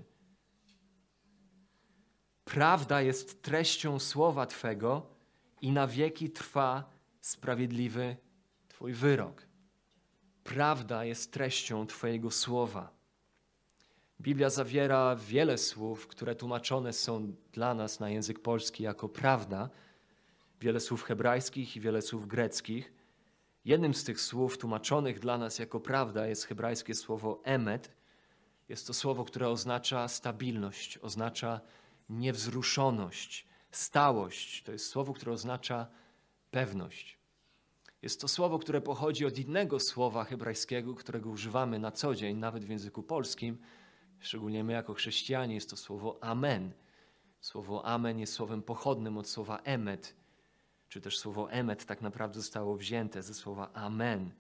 [2.46, 5.10] Prawda jest treścią słowa Twego
[5.62, 6.90] i na wieki trwa
[7.22, 8.18] sprawiedliwy
[8.68, 9.48] Twój wyrok.
[10.44, 12.93] Prawda jest treścią Twojego słowa.
[14.24, 19.70] Biblia zawiera wiele słów, które tłumaczone są dla nas na język polski jako prawda,
[20.62, 22.94] wiele słów hebrajskich i wiele słów greckich.
[23.66, 27.92] Jednym z tych słów tłumaczonych dla nas jako prawda jest hebrajskie słowo emet.
[28.70, 31.62] Jest to słowo, które oznacza stabilność, oznacza
[32.10, 34.64] niewzruszoność, stałość.
[34.64, 35.88] To jest słowo, które oznacza
[36.52, 37.18] pewność.
[38.02, 42.66] Jest to słowo, które pochodzi od innego słowa hebrajskiego, którego używamy na co dzień, nawet
[42.66, 43.58] w języku polskim,
[44.24, 46.72] szczególnie my jako chrześcijanie, jest to słowo amen.
[47.42, 50.16] Słowo amen jest słowem pochodnym od słowa emet,
[50.90, 54.32] czy też słowo emet tak naprawdę zostało wzięte ze słowa amen.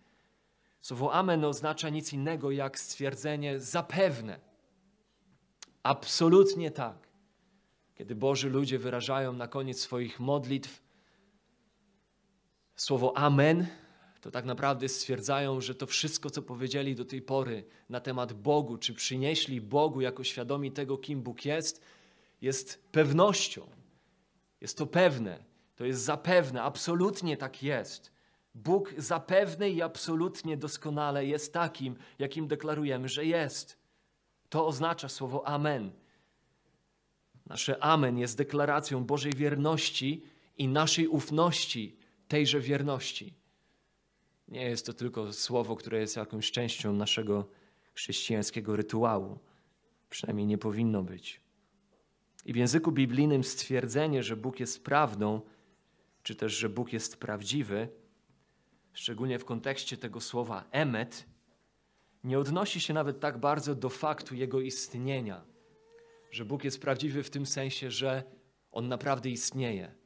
[0.82, 4.40] Słowo amen oznacza nic innego jak stwierdzenie zapewne.
[5.84, 7.08] Absolutnie tak.
[7.96, 10.84] Kiedy Boży ludzie wyrażają na koniec swoich modlitw
[12.76, 13.68] słowo amen,
[14.24, 18.78] to tak naprawdę stwierdzają, że to wszystko, co powiedzieli do tej pory na temat Bogu,
[18.78, 21.82] czy przynieśli Bogu jako świadomi tego, kim Bóg jest,
[22.42, 23.68] jest pewnością.
[24.62, 25.44] Jest to pewne,
[25.76, 28.12] to jest zapewne, absolutnie tak jest.
[28.56, 33.78] Bóg zapewne i absolutnie doskonale jest takim, jakim deklarujemy, że jest.
[34.50, 35.92] To oznacza słowo Amen.
[37.46, 40.24] Nasze Amen jest deklaracją Bożej wierności
[40.58, 43.43] i naszej ufności tejże wierności.
[44.48, 47.50] Nie jest to tylko słowo, które jest jakąś częścią naszego
[47.94, 49.40] chrześcijańskiego rytuału.
[50.10, 51.42] Przynajmniej nie powinno być.
[52.46, 55.42] I w języku biblijnym stwierdzenie, że Bóg jest prawdą,
[56.24, 57.88] czy też, że Bóg jest prawdziwy,
[58.94, 61.26] szczególnie w kontekście tego słowa emet,
[62.24, 65.46] nie odnosi się nawet tak bardzo do faktu Jego istnienia,
[66.32, 68.24] że Bóg jest prawdziwy w tym sensie, że
[68.72, 70.03] On naprawdę istnieje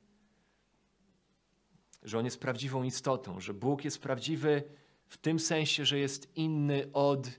[2.08, 4.64] że On jest prawdziwą istotą, że Bóg jest prawdziwy
[5.08, 7.30] w tym sensie, że jest inny od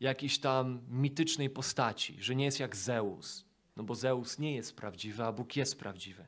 [0.00, 3.44] jakiejś tam mitycznej postaci, że nie jest jak Zeus,
[3.76, 6.26] no bo Zeus nie jest prawdziwy, a Bóg jest prawdziwy.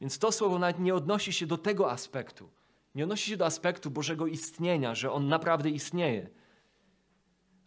[0.00, 2.50] Więc to słowo nawet nie odnosi się do tego aspektu.
[2.94, 6.30] Nie odnosi się do aspektu Bożego istnienia, że On naprawdę istnieje.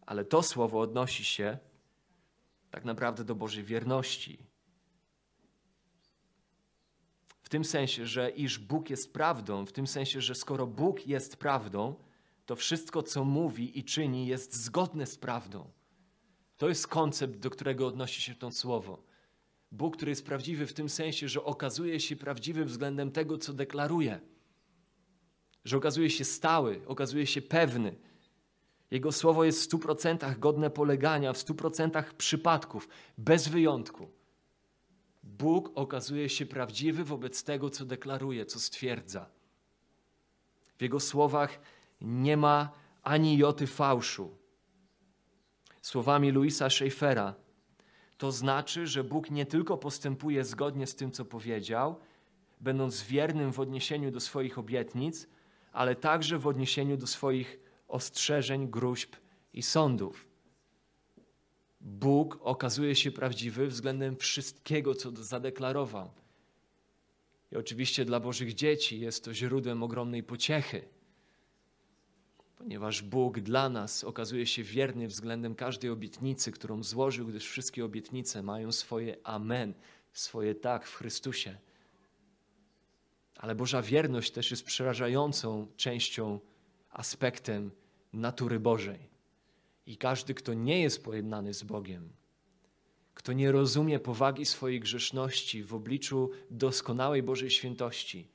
[0.05, 1.57] Ale to słowo odnosi się
[2.71, 4.39] tak naprawdę do Bożej wierności,
[7.49, 11.37] W tym sensie, że iż Bóg jest prawdą, w tym sensie, że skoro Bóg jest
[11.37, 11.95] prawdą,
[12.45, 15.71] to wszystko, co mówi i czyni, jest zgodne z prawdą.
[16.57, 19.03] To jest koncept, do którego odnosi się to słowo.
[19.71, 24.19] Bóg, który jest prawdziwy w tym sensie, że okazuje się prawdziwy względem tego, co deklaruje,
[25.65, 27.95] że okazuje się stały, okazuje się pewny.
[28.91, 34.18] Jego słowo jest w stu procentach godne polegania, w stu procentach przypadków, bez wyjątku.
[35.23, 39.29] Bóg okazuje się prawdziwy wobec tego, co deklaruje, co stwierdza.
[40.77, 41.59] W Jego słowach
[42.01, 42.71] nie ma
[43.03, 44.37] ani joty fałszu.
[45.81, 47.35] Słowami Louisa Schaeffera,
[48.17, 51.99] to znaczy, że Bóg nie tylko postępuje zgodnie z tym, co powiedział,
[52.61, 55.27] będąc wiernym w odniesieniu do swoich obietnic,
[55.71, 59.15] ale także w odniesieniu do swoich ostrzeżeń, gruźb
[59.53, 60.28] i sądów.
[61.81, 66.11] Bóg okazuje się prawdziwy względem wszystkiego, co zadeklarował.
[67.51, 70.81] I oczywiście dla Bożych dzieci jest to źródłem ogromnej pociechy,
[72.55, 78.43] ponieważ Bóg dla nas okazuje się wierny względem każdej obietnicy, którą złożył, gdyż wszystkie obietnice
[78.43, 79.73] mają swoje amen,
[80.13, 81.57] swoje tak w Chrystusie.
[83.35, 86.39] Ale Boża wierność też jest przerażającą częścią,
[86.89, 87.71] aspektem
[88.13, 89.08] natury Bożej.
[89.89, 92.09] I każdy, kto nie jest pojednany z Bogiem,
[93.13, 98.27] kto nie rozumie powagi swojej grzeszności w obliczu doskonałej Bożej świętości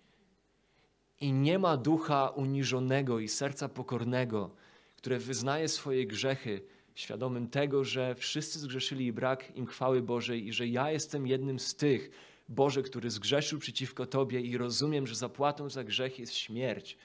[1.20, 4.50] i nie ma ducha uniżonego i serca pokornego,
[4.96, 6.62] które wyznaje swoje grzechy,
[6.94, 11.58] świadomym tego, że wszyscy zgrzeszyli i brak im chwały Bożej i że ja jestem jednym
[11.58, 12.10] z tych,
[12.48, 16.98] Boże, który zgrzeszył przeciwko Tobie i rozumiem, że zapłatą za grzech jest śmierć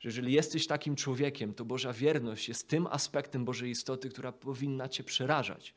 [0.00, 4.88] że jeżeli jesteś takim człowiekiem, to Boża wierność jest tym aspektem Bożej istoty, która powinna
[4.88, 5.74] Cię przerażać,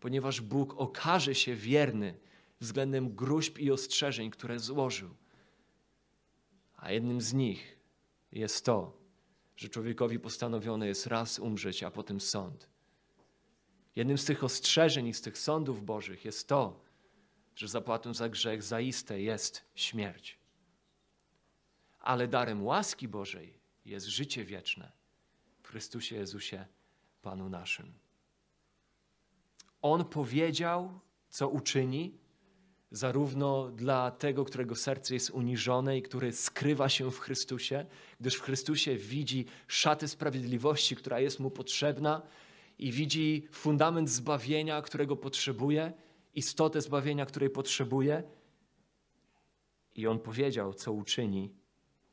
[0.00, 2.14] ponieważ Bóg okaże się wierny
[2.60, 5.10] względem gruźb i ostrzeżeń, które złożył.
[6.76, 7.78] A jednym z nich
[8.32, 8.96] jest to,
[9.56, 12.68] że człowiekowi postanowione jest raz umrzeć, a potem sąd.
[13.96, 16.80] Jednym z tych ostrzeżeń i z tych sądów Bożych jest to,
[17.54, 20.43] że zapłatą za grzech zaiste jest śmierć
[22.04, 24.92] ale darem łaski Bożej jest życie wieczne
[25.62, 26.66] w Chrystusie Jezusie,
[27.22, 27.92] Panu naszym.
[29.82, 32.18] On powiedział, co uczyni,
[32.90, 37.86] zarówno dla tego, którego serce jest uniżone i który skrywa się w Chrystusie,
[38.20, 42.22] gdyż w Chrystusie widzi szatę sprawiedliwości, która jest mu potrzebna
[42.78, 45.92] i widzi fundament zbawienia, którego potrzebuje,
[46.34, 48.22] istotę zbawienia, której potrzebuje.
[49.94, 51.63] I on powiedział, co uczyni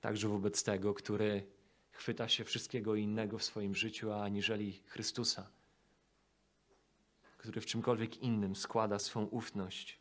[0.02, 1.48] także wobec tego, który
[1.92, 5.50] chwyta się wszystkiego innego w swoim życiu, aniżeli Chrystusa,
[7.38, 10.00] który w czymkolwiek innym składa swą ufność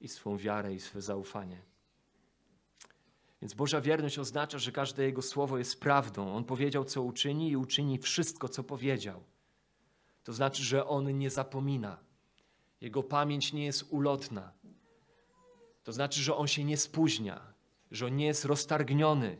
[0.00, 1.62] i swą wiarę i swe zaufanie.
[3.42, 6.34] Więc Boża wierność oznacza, że każde Jego słowo jest prawdą.
[6.34, 9.24] On powiedział, co uczyni i uczyni wszystko, co powiedział.
[10.24, 11.98] To znaczy, że On nie zapomina.
[12.80, 14.52] Jego pamięć nie jest ulotna.
[15.84, 17.55] To znaczy, że On się nie spóźnia
[17.90, 19.38] że on nie jest roztargniony.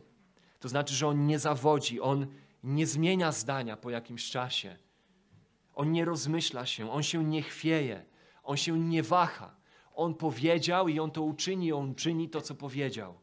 [0.59, 2.27] To znaczy, że on nie zawodzi, on
[2.63, 4.77] nie zmienia zdania po jakimś czasie.
[5.75, 8.05] On nie rozmyśla się, on się nie chwieje,
[8.43, 9.55] on się nie waha.
[9.95, 13.19] On powiedział i on to uczyni, on czyni to, co powiedział.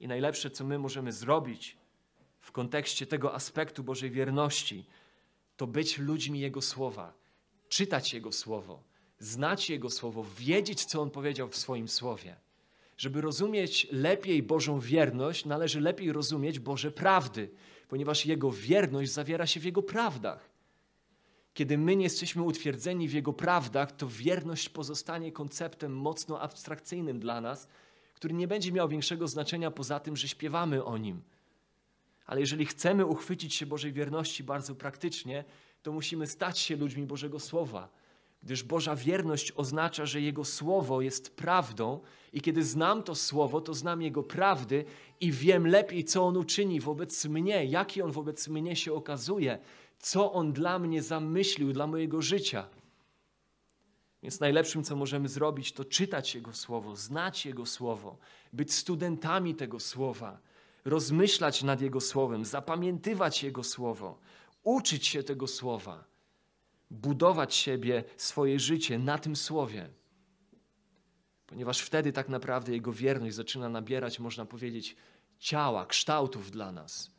[0.00, 1.76] I najlepsze, co my możemy zrobić
[2.40, 4.86] w kontekście tego aspektu Bożej wierności,
[5.56, 7.12] to być ludźmi Jego słowa,
[7.68, 8.82] czytać Jego słowo,
[9.18, 12.36] znać Jego słowo, wiedzieć, co On powiedział w swoim słowie.
[12.96, 17.50] Żeby rozumieć lepiej Bożą wierność, należy lepiej rozumieć Boże prawdy,
[17.88, 20.50] ponieważ Jego wierność zawiera się w Jego prawdach.
[21.54, 27.40] Kiedy my nie jesteśmy utwierdzeni w Jego prawdach, to wierność pozostanie konceptem mocno abstrakcyjnym dla
[27.40, 27.68] nas,
[28.14, 31.22] który nie będzie miał większego znaczenia poza tym, że śpiewamy o Nim.
[32.26, 35.44] Ale jeżeli chcemy uchwycić się Bożej wierności bardzo praktycznie,
[35.82, 37.88] to musimy stać się ludźmi Bożego Słowa
[38.46, 42.00] gdyż Boża wierność oznacza, że Jego słowo jest prawdą,
[42.32, 44.84] i kiedy znam to słowo, to znam Jego prawdy
[45.20, 49.58] i wiem lepiej, co On uczyni wobec mnie, jaki On wobec mnie się okazuje,
[49.98, 52.68] co On dla mnie zamyślił, dla mojego życia.
[54.22, 58.18] Więc najlepszym, co możemy zrobić, to czytać Jego słowo, znać Jego słowo,
[58.52, 60.38] być studentami tego słowa,
[60.84, 64.18] rozmyślać nad Jego słowem, zapamiętywać Jego słowo,
[64.62, 66.15] uczyć się tego słowa
[66.90, 69.88] budować siebie, swoje życie na tym słowie.
[71.46, 74.96] Ponieważ wtedy tak naprawdę Jego wierność zaczyna nabierać, można powiedzieć,
[75.38, 77.10] ciała, kształtów dla nas.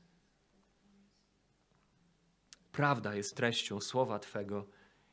[2.71, 4.67] Prawda jest treścią słowa Twego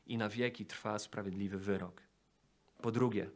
[0.05, 2.01] i na wieki trwa sprawiedliwy wyrok.
[2.81, 3.29] Po drugie,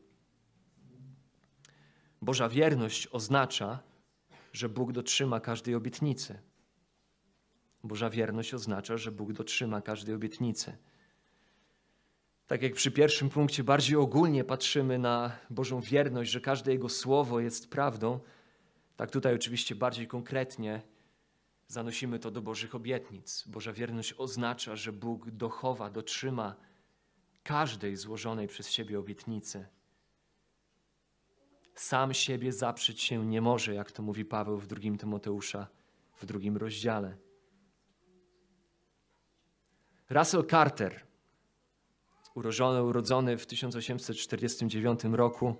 [2.22, 3.80] Boża wierność oznacza,
[4.54, 6.40] że Bóg dotrzyma każdej obietnicy.
[7.84, 10.78] Boża wierność oznacza, że Bóg dotrzyma każdej obietnicy.
[12.50, 17.40] Tak jak przy pierwszym punkcie bardziej ogólnie patrzymy na Bożą wierność, że każde Jego słowo
[17.40, 18.20] jest prawdą,
[18.96, 20.82] tak tutaj oczywiście bardziej konkretnie
[21.68, 23.44] zanosimy to do Bożych obietnic.
[23.48, 26.56] Boża wierność oznacza, że Bóg dochowa, dotrzyma
[27.44, 29.66] każdej złożonej przez siebie obietnicy.
[31.76, 35.68] Sam siebie zaprzeć się nie może, jak to mówi Paweł w drugim Tymoteusza,
[36.14, 37.18] w drugim rozdziale.
[40.10, 41.09] Russell Carter,
[42.40, 45.56] urodzony, urodzony w 1849 roku,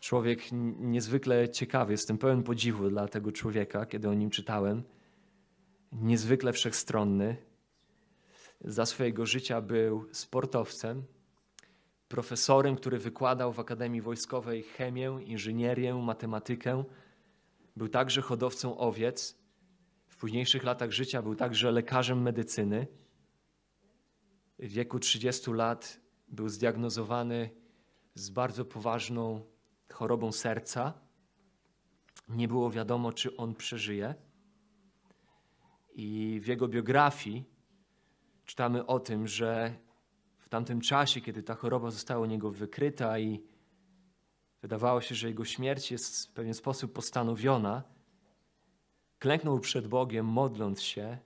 [0.00, 0.40] człowiek
[0.78, 4.82] niezwykle ciekawy, jestem pełen podziwu dla tego człowieka, kiedy o nim czytałem.
[5.92, 7.36] Niezwykle wszechstronny.
[8.60, 11.02] Za swojego życia był sportowcem,
[12.08, 16.84] profesorem, który wykładał w Akademii Wojskowej chemię, inżynierię, matematykę.
[17.76, 19.38] Był także hodowcą owiec.
[20.08, 22.86] W późniejszych latach życia był także lekarzem medycyny.
[24.58, 27.50] W wieku 30 lat był zdiagnozowany
[28.14, 29.40] z bardzo poważną
[29.92, 30.92] chorobą serca.
[32.28, 34.14] Nie było wiadomo, czy on przeżyje.
[35.94, 37.44] I w jego biografii
[38.44, 39.74] czytamy o tym, że
[40.38, 43.42] w tamtym czasie, kiedy ta choroba została u niego wykryta i
[44.62, 47.82] wydawało się, że jego śmierć jest w pewien sposób postanowiona,
[49.18, 51.18] klęknął przed Bogiem, modląc się,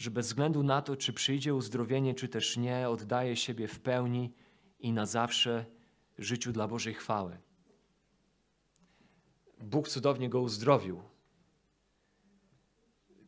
[0.00, 4.32] że bez względu na to, czy przyjdzie uzdrowienie, czy też nie, oddaje siebie w pełni
[4.78, 5.66] i na zawsze
[6.18, 7.38] życiu dla Bożej chwały.
[9.58, 11.02] Bóg cudownie go uzdrowił.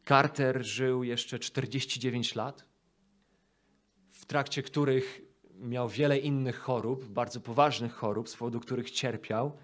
[0.08, 2.64] Carter żył jeszcze 49 lat,
[4.10, 5.22] w trakcie których
[5.54, 9.56] miał wiele innych chorób, bardzo poważnych chorób, z powodu których cierpiał.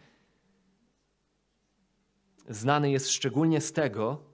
[2.49, 4.29] Znany jest szczególnie z tego,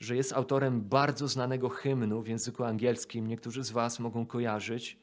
[0.00, 3.26] że jest autorem bardzo znanego hymnu w języku angielskim.
[3.26, 4.98] Niektórzy z Was mogą kojarzyć.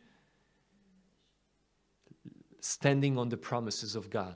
[2.59, 4.35] Standing on the promises of God.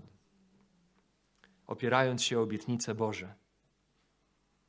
[1.67, 3.35] Opierając się o obietnice Boże.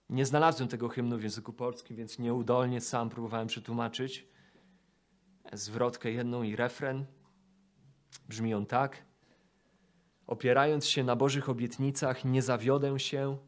[0.08, 4.32] Nie znalazłem tego hymnu w języku polskim, więc nieudolnie sam próbowałem przetłumaczyć
[5.52, 7.06] zwrotkę jedną i refren.
[8.28, 9.02] Brzmi on tak.
[10.26, 13.38] Opierając się na Bożych obietnicach, nie zawiodę się,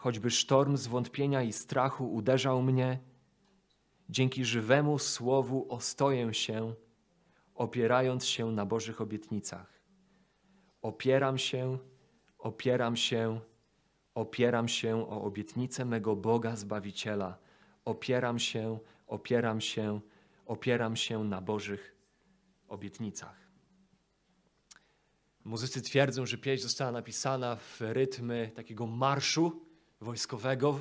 [0.00, 2.98] choćby sztorm zwątpienia i strachu uderzał mnie.
[4.08, 6.74] Dzięki żywemu słowu ostoję się,
[7.54, 9.80] opierając się na Bożych obietnicach.
[10.82, 11.78] Opieram się,
[12.38, 13.40] opieram się,
[14.14, 17.38] opieram się o obietnicę mego Boga Zbawiciela.
[17.84, 20.00] Opieram się, opieram się,
[20.46, 21.96] opieram się na Bożych
[22.68, 23.36] obietnicach.
[25.44, 29.69] Muzycy twierdzą, że pieśń została napisana w rytmy takiego marszu
[30.00, 30.80] wojskowego.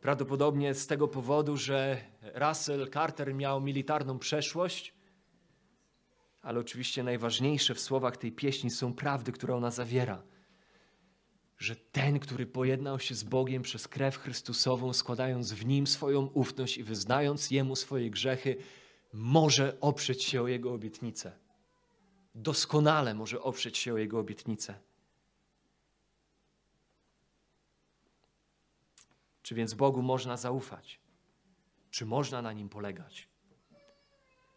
[0.00, 2.00] Prawdopodobnie z tego powodu, że
[2.34, 4.94] Russell Carter miał militarną przeszłość,
[6.42, 10.22] ale oczywiście najważniejsze w słowach tej pieśni są prawdy, które ona zawiera.
[11.58, 16.78] Że ten, który pojednał się z Bogiem przez krew Chrystusową, składając w nim swoją ufność
[16.78, 18.56] i wyznając jemu swoje grzechy,
[19.12, 21.32] może oprzeć się o jego obietnicę.
[22.34, 24.87] Doskonale może oprzeć się o jego obietnicę.
[29.48, 31.00] Czy więc Bogu można zaufać?
[31.90, 33.28] Czy można na nim polegać?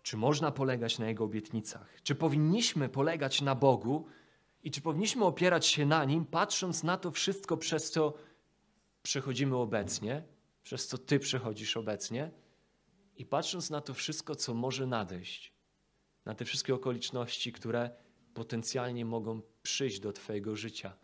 [0.04, 2.02] Czy można polegać na Jego obietnicach?
[2.04, 4.06] Czy powinniśmy polegać na Bogu
[4.64, 8.14] i czy powinniśmy opierać się na nim, patrząc na to wszystko, przez co
[9.04, 10.24] przechodzimy obecnie,
[10.64, 12.32] przez co Ty przechodzisz obecnie,
[13.16, 15.54] i patrząc na to wszystko, co może nadejść,
[16.26, 17.90] na te wszystkie okoliczności, które
[18.34, 20.98] potencjalnie mogą przyjść do Twojego życia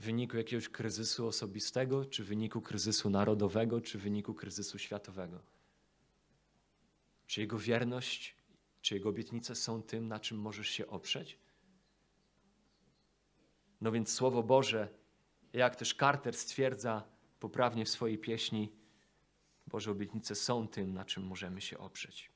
[0.00, 5.42] w wyniku jakiegoś kryzysu osobistego, czy w wyniku kryzysu narodowego, czy w wyniku kryzysu światowego.
[7.26, 8.36] Czy Jego wierność,
[8.80, 11.38] czy Jego obietnice są tym, na czym możesz się oprzeć?
[13.80, 14.88] No więc Słowo Boże,
[15.52, 17.04] jak też Carter stwierdza
[17.40, 18.72] poprawnie w swojej pieśni,
[19.66, 22.29] Boże obietnice są tym, na czym możemy się oprzeć.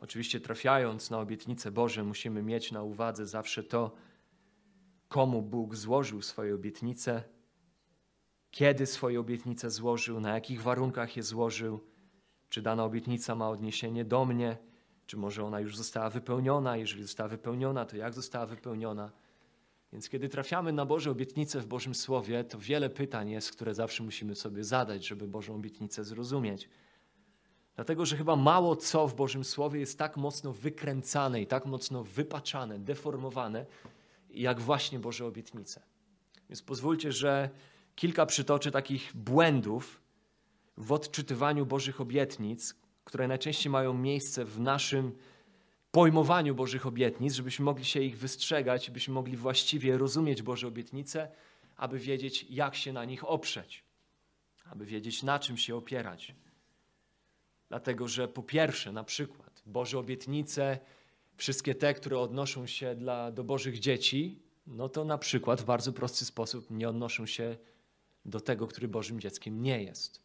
[0.00, 3.94] Oczywiście trafiając na obietnice Boże, musimy mieć na uwadze zawsze to,
[5.08, 7.22] komu Bóg złożył swoje obietnice,
[8.50, 11.80] kiedy swoje obietnice złożył, na jakich warunkach je złożył,
[12.48, 14.56] czy dana obietnica ma odniesienie do mnie,
[15.06, 19.12] czy może ona już została wypełniona, jeżeli została wypełniona, to jak została wypełniona.
[19.92, 24.02] Więc kiedy trafiamy na Boże obietnice w Bożym Słowie, to wiele pytań jest, które zawsze
[24.02, 26.68] musimy sobie zadać, żeby Bożą obietnicę zrozumieć.
[27.76, 32.04] Dlatego, że chyba mało co w Bożym Słowie jest tak mocno wykręcane i tak mocno
[32.04, 33.66] wypaczane, deformowane,
[34.30, 35.82] jak właśnie Boże obietnice.
[36.48, 37.50] Więc pozwólcie, że
[37.96, 40.00] kilka przytoczę takich błędów
[40.76, 42.74] w odczytywaniu Bożych obietnic,
[43.04, 45.12] które najczęściej mają miejsce w naszym
[45.90, 51.28] pojmowaniu Bożych obietnic, żebyśmy mogli się ich wystrzegać, byśmy mogli właściwie rozumieć Boże obietnice,
[51.76, 53.84] aby wiedzieć, jak się na nich oprzeć,
[54.64, 56.34] aby wiedzieć, na czym się opierać.
[57.68, 60.78] Dlatego, że po pierwsze, na przykład, Boże obietnice,
[61.36, 65.92] wszystkie te, które odnoszą się dla, do Bożych dzieci, no to na przykład w bardzo
[65.92, 67.56] prosty sposób nie odnoszą się
[68.24, 70.22] do tego, który Bożym dzieckiem nie jest.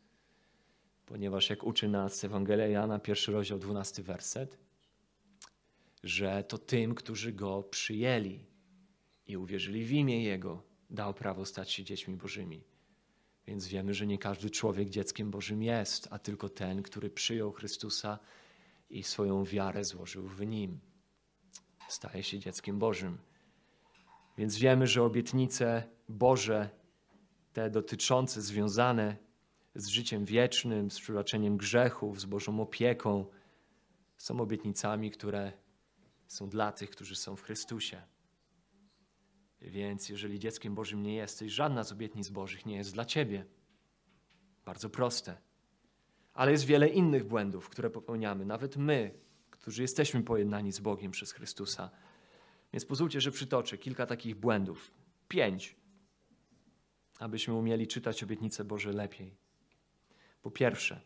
[1.05, 4.57] Ponieważ jak uczy nas Ewangelia Jana, pierwszy rozdział, dwunasty werset,
[6.03, 8.45] że to tym, którzy Go przyjęli
[9.27, 12.63] i uwierzyli w imię Jego, dał prawo stać się dziećmi Bożymi.
[13.51, 18.19] Więc wiemy, że nie każdy człowiek dzieckiem Bożym jest, a tylko ten, który przyjął Chrystusa
[18.89, 20.79] i swoją wiarę złożył w Nim.
[21.87, 23.17] Staje się dzieckiem Bożym.
[24.37, 26.69] Więc wiemy, że obietnice Boże,
[27.53, 29.17] te dotyczące, związane
[29.75, 33.25] z życiem wiecznym, z przebaczeniem grzechów, z Bożą opieką,
[34.17, 35.53] są obietnicami, które
[36.27, 38.01] są dla tych, którzy są w Chrystusie.
[39.61, 43.45] Więc jeżeli dzieckiem Bożym nie jesteś, żadna z obietnic Bożych nie jest dla ciebie.
[44.65, 45.37] Bardzo proste.
[46.33, 49.11] Ale jest wiele innych błędów, które popełniamy, nawet my,
[49.49, 51.89] którzy jesteśmy pojednani z Bogiem przez Chrystusa.
[52.73, 54.91] Więc pozwólcie, że przytoczę kilka takich błędów.
[55.27, 55.75] Pięć,
[57.19, 59.35] abyśmy umieli czytać obietnice Boże lepiej.
[60.41, 61.01] Po pierwsze,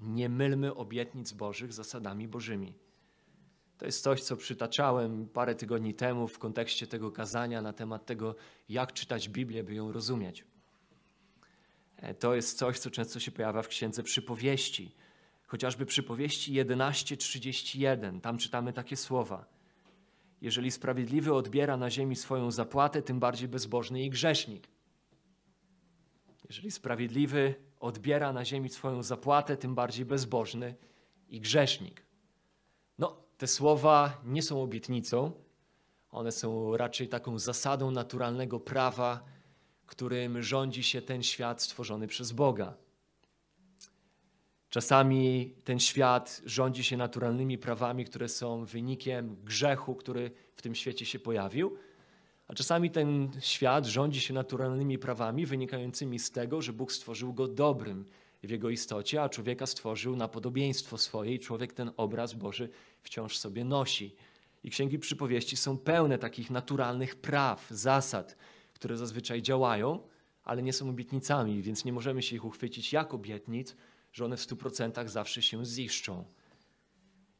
[0.00, 2.74] nie mylmy obietnic Bożych zasadami Bożymi.
[3.78, 8.34] To jest coś, co przytaczałem parę tygodni temu w kontekście tego kazania na temat tego,
[8.68, 10.44] jak czytać Biblię, by ją rozumieć.
[11.96, 14.94] E, to jest coś, co często się pojawia w księdze przypowieści.
[15.46, 18.20] Chociażby przypowieści 11:31.
[18.20, 19.46] Tam czytamy takie słowa.
[20.40, 24.68] Jeżeli sprawiedliwy odbiera na ziemi swoją zapłatę, tym bardziej bezbożny i grzesznik.
[26.48, 30.74] Jeżeli sprawiedliwy odbiera na ziemi swoją zapłatę, tym bardziej bezbożny
[31.28, 32.02] i grzesznik.
[32.98, 35.32] No, te słowa nie są obietnicą,
[36.10, 39.24] one są raczej taką zasadą naturalnego prawa,
[39.86, 42.74] którym rządzi się ten świat stworzony przez Boga.
[44.70, 51.06] Czasami ten świat rządzi się naturalnymi prawami, które są wynikiem grzechu, który w tym świecie
[51.06, 51.76] się pojawił,
[52.48, 57.48] a czasami ten świat rządzi się naturalnymi prawami wynikającymi z tego, że Bóg stworzył go
[57.48, 58.04] dobrym
[58.46, 62.68] w jego istocie, a człowieka stworzył na podobieństwo swoje i człowiek ten obraz Boży
[63.02, 64.14] wciąż sobie nosi.
[64.62, 68.36] I księgi przypowieści są pełne takich naturalnych praw, zasad,
[68.72, 70.00] które zazwyczaj działają,
[70.44, 73.76] ale nie są obietnicami, więc nie możemy się ich uchwycić jak obietnic,
[74.12, 76.24] że one w stu procentach zawsze się ziszczą.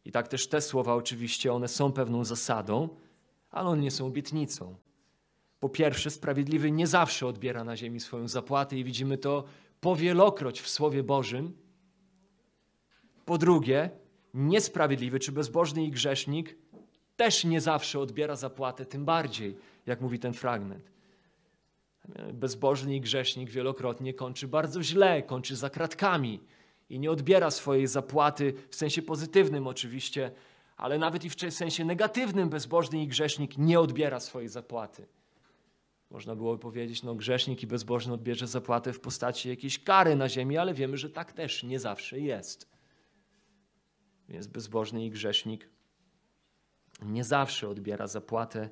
[0.05, 2.89] I tak też te słowa oczywiście, one są pewną zasadą,
[3.51, 4.77] ale one nie są obietnicą.
[5.61, 9.45] Po pierwsze, sprawiedliwy nie zawsze odbiera na ziemi swoją zapłatę i widzimy to
[9.85, 11.53] powielokroć w Słowie Bożym.
[13.25, 13.91] Po drugie,
[14.35, 16.57] niesprawiedliwy czy bezbożny i grzesznik
[17.17, 19.57] też nie zawsze odbiera zapłatę, tym bardziej,
[19.87, 20.91] jak mówi ten fragment.
[22.33, 26.41] Bezbożny i grzesznik wielokrotnie kończy bardzo źle, kończy za kratkami
[26.89, 30.31] i nie odbiera swojej zapłaty w sensie pozytywnym oczywiście,
[30.77, 35.07] ale nawet i w sensie negatywnym bezbożny i grzesznik nie odbiera swojej zapłaty.
[36.15, 40.59] Można byłoby powiedzieć, no grzesznik i bezbożny odbierze zapłatę w postaci jakiejś kary na ziemi,
[40.59, 42.69] ale wiemy, że tak też nie zawsze jest.
[44.29, 45.69] Więc bezbożny i grzesznik
[47.03, 48.71] nie zawsze odbiera zapłatę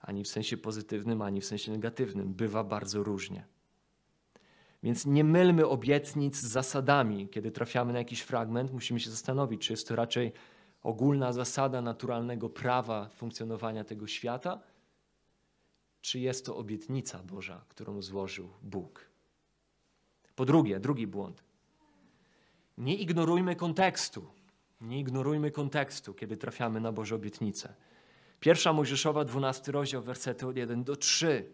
[0.00, 2.34] ani w sensie pozytywnym, ani w sensie negatywnym.
[2.34, 3.46] Bywa bardzo różnie.
[4.82, 7.28] Więc nie mylmy obietnic z zasadami.
[7.28, 10.32] Kiedy trafiamy na jakiś fragment, musimy się zastanowić, czy jest to raczej
[10.82, 14.69] ogólna zasada naturalnego prawa funkcjonowania tego świata,
[16.00, 19.10] czy jest to obietnica Boża, którą złożył Bóg.
[20.34, 21.44] Po drugie, drugi błąd.
[22.78, 24.26] Nie ignorujmy kontekstu.
[24.80, 27.74] Nie ignorujmy kontekstu, kiedy trafiamy na Boże obietnice.
[28.40, 31.52] Pierwsza Mojżeszowa, 12 rozdział, wersety od 1 do 3.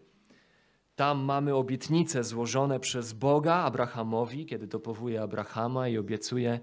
[0.95, 6.59] Tam mamy obietnice złożone przez Boga Abrahamowi, kiedy to powołuje Abrahama i obiecuje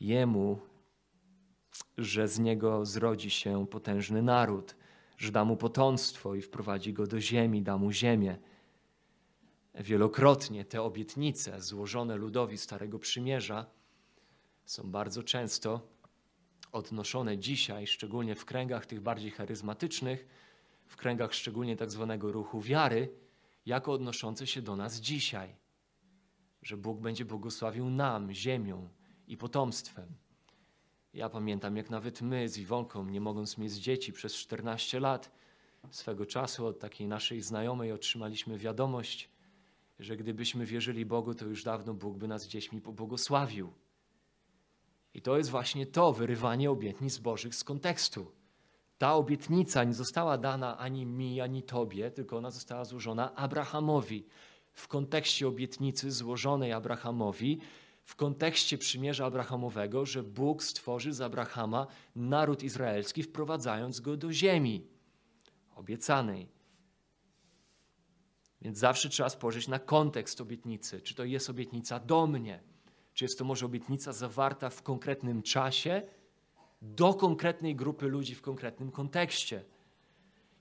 [0.00, 0.58] jemu,
[1.98, 4.76] że z niego zrodzi się potężny naród
[5.20, 8.38] że da mu potomstwo i wprowadzi go do ziemi, da mu ziemię.
[9.74, 13.66] Wielokrotnie te obietnice złożone ludowi Starego Przymierza
[14.64, 15.80] są bardzo często
[16.72, 20.26] odnoszone dzisiaj, szczególnie w kręgach tych bardziej charyzmatycznych,
[20.86, 23.14] w kręgach szczególnie tak zwanego ruchu wiary,
[23.66, 25.56] jako odnoszące się do nas dzisiaj.
[26.62, 28.88] Że Bóg będzie błogosławił nam ziemią
[29.26, 30.14] i potomstwem.
[31.14, 35.30] Ja pamiętam, jak nawet my z Iwonką, nie mogąc mieć dzieci przez 14 lat,
[35.90, 39.30] swego czasu od takiej naszej znajomej otrzymaliśmy wiadomość,
[39.98, 43.72] że gdybyśmy wierzyli Bogu, to już dawno Bóg by nas dziećmi pobłogosławił.
[45.14, 48.32] I to jest właśnie to wyrywanie obietnic Bożych z kontekstu.
[48.98, 54.26] Ta obietnica nie została dana ani mi, ani tobie, tylko ona została złożona Abrahamowi.
[54.72, 57.58] W kontekście obietnicy złożonej Abrahamowi,
[58.10, 61.86] w kontekście przymierza Abrahamowego, że Bóg stworzy z Abrahama
[62.16, 64.86] naród izraelski, wprowadzając go do ziemi
[65.74, 66.48] obiecanej.
[68.62, 71.00] Więc zawsze trzeba spojrzeć na kontekst obietnicy.
[71.00, 72.62] Czy to jest obietnica do mnie?
[73.14, 76.02] Czy jest to może obietnica zawarta w konkretnym czasie,
[76.82, 79.64] do konkretnej grupy ludzi w konkretnym kontekście?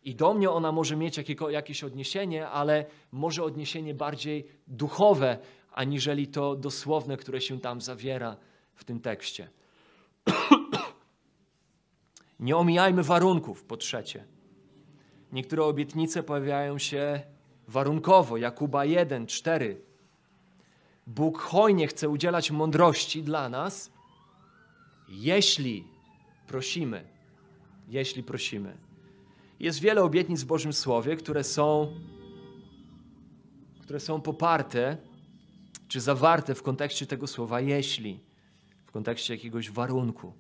[0.04, 1.20] I do mnie ona może mieć
[1.50, 5.38] jakieś odniesienie, ale może odniesienie bardziej duchowe,
[5.72, 8.38] aniżeli to dosłowne, które się tam zawiera
[8.76, 9.50] w tym tekście.
[12.40, 14.26] Nie omijajmy warunków, po trzecie.
[15.32, 17.22] Niektóre obietnice pojawiają się
[17.68, 18.38] warunkowo.
[18.38, 19.82] Jakuba 1, 4.
[21.08, 23.92] Bóg hojnie chce udzielać mądrości dla nas,
[25.10, 25.84] jeśli
[26.48, 27.04] prosimy.
[27.88, 28.78] Jeśli prosimy.
[29.60, 31.94] Jest wiele obietnic w Bożym Słowie, które są,
[33.82, 34.98] które są poparte
[35.90, 38.20] czy zawarte w kontekście tego słowa jeśli,
[38.86, 40.34] w kontekście jakiegoś warunku.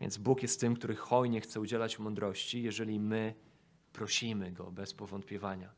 [0.00, 3.34] Więc Bóg jest tym, który hojnie chce udzielać mądrości, jeżeli my
[3.92, 5.72] prosimy Go bez powątpiewania.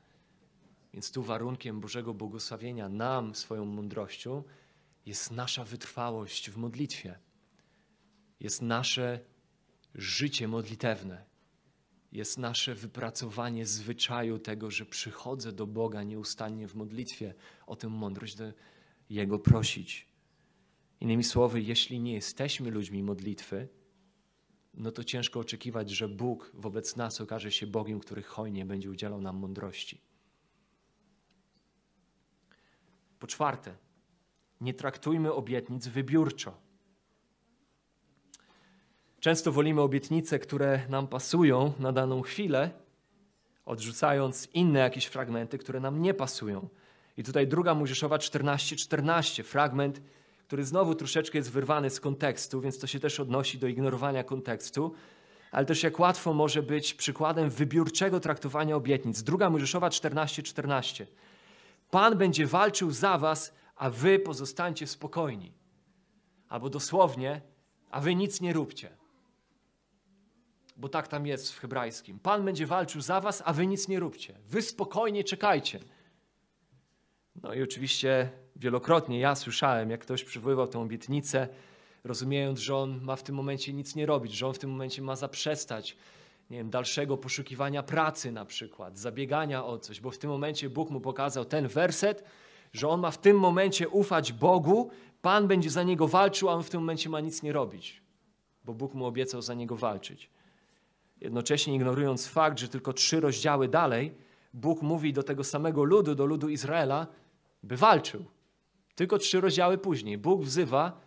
[0.93, 4.43] Więc tu warunkiem Bożego błogosławienia nam swoją mądrością
[5.07, 7.19] jest nasza wytrwałość w modlitwie.
[8.41, 9.21] Jest nasze
[9.95, 11.30] życie modlitewne.
[12.13, 17.35] Jest nasze wypracowanie zwyczaju tego, że przychodzę do Boga nieustannie w modlitwie
[17.67, 18.53] o tę mądrość, do
[19.11, 20.09] Jego prosić.
[21.01, 23.69] Innymi słowy, jeśli nie jesteśmy ludźmi modlitwy,
[24.75, 29.21] no to ciężko oczekiwać, że Bóg wobec nas okaże się Bogiem, który hojnie będzie udzielał
[29.21, 30.01] nam mądrości.
[33.19, 33.77] Po czwarte,
[34.61, 36.70] nie traktujmy obietnic wybiórczo.
[39.21, 42.71] Często wolimy obietnice, które nam pasują na daną chwilę,
[43.65, 46.69] odrzucając inne jakieś fragmenty, które nam nie pasują.
[47.17, 50.01] I tutaj druga Mojżeszowa 14:14, 14, fragment
[50.51, 54.95] który znowu troszeczkę jest wyrwany z kontekstu, więc to się też odnosi do ignorowania kontekstu,
[55.51, 59.23] ale też jak łatwo może być przykładem wybiórczego traktowania obietnic.
[59.23, 60.43] Druga Mojżeszowa 14:14.
[60.43, 61.07] 14.
[61.91, 65.53] Pan będzie walczył za was, a wy pozostańcie spokojni.
[66.49, 67.41] Albo dosłownie,
[67.91, 69.00] a wy nic nie róbcie.
[70.81, 72.19] Bo tak tam jest w hebrajskim.
[72.19, 74.35] Pan będzie walczył za was, a wy nic nie róbcie.
[74.49, 75.81] Wy spokojnie czekajcie.
[77.43, 81.49] No i oczywiście wielokrotnie ja słyszałem, jak ktoś przywoływał tę obietnicę,
[82.05, 85.03] rozumiejąc, że on ma w tym momencie nic nie robić, że on w tym momencie
[85.03, 85.97] ma zaprzestać
[86.51, 90.91] nie wiem, dalszego poszukiwania pracy na przykład, zabiegania o coś, bo w tym momencie Bóg
[90.91, 92.25] mu pokazał ten werset,
[92.73, 94.91] że on ma w tym momencie ufać Bogu,
[95.23, 98.03] Pan będzie za niego walczył, a on w tym momencie ma nic nie robić,
[98.65, 100.31] bo Bóg mu obiecał za niego walczyć.
[101.21, 104.15] Jednocześnie ignorując fakt, że tylko trzy rozdziały dalej,
[104.55, 107.07] Bóg mówi do tego samego ludu, do ludu Izraela,
[107.63, 108.25] by walczył.
[108.95, 111.01] Tylko trzy rozdziały później Bóg wzywa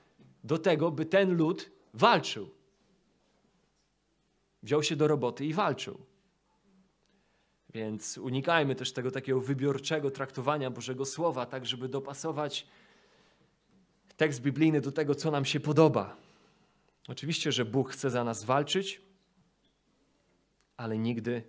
[0.44, 2.50] do tego, by ten lud walczył.
[4.64, 6.00] Wziął się do roboty i walczył.
[7.74, 12.68] Więc unikajmy też tego takiego wybiorczego traktowania Bożego Słowa, tak żeby dopasować
[14.18, 16.18] tekst biblijny do tego, co nam się podoba.
[17.08, 19.02] Oczywiście, że Bóg chce za nas walczyć,
[20.84, 21.44] ale nigdy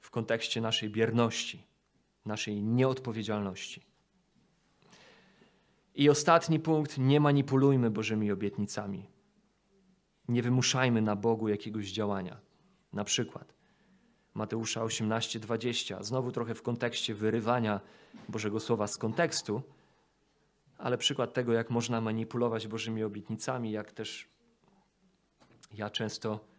[0.00, 1.66] w kontekście naszej bierności,
[2.24, 3.82] naszej nieodpowiedzialności.
[5.94, 9.06] I ostatni punkt, nie manipulujmy Bożymi obietnicami.
[10.28, 12.40] Nie wymuszajmy na Bogu jakiegoś działania.
[12.92, 13.54] Na przykład
[14.34, 17.80] Mateusza 18:20, znowu trochę w kontekście wyrywania
[18.28, 19.62] Bożego Słowa z kontekstu,
[20.78, 24.28] ale przykład tego, jak można manipulować Bożymi obietnicami, jak też
[25.74, 26.49] ja często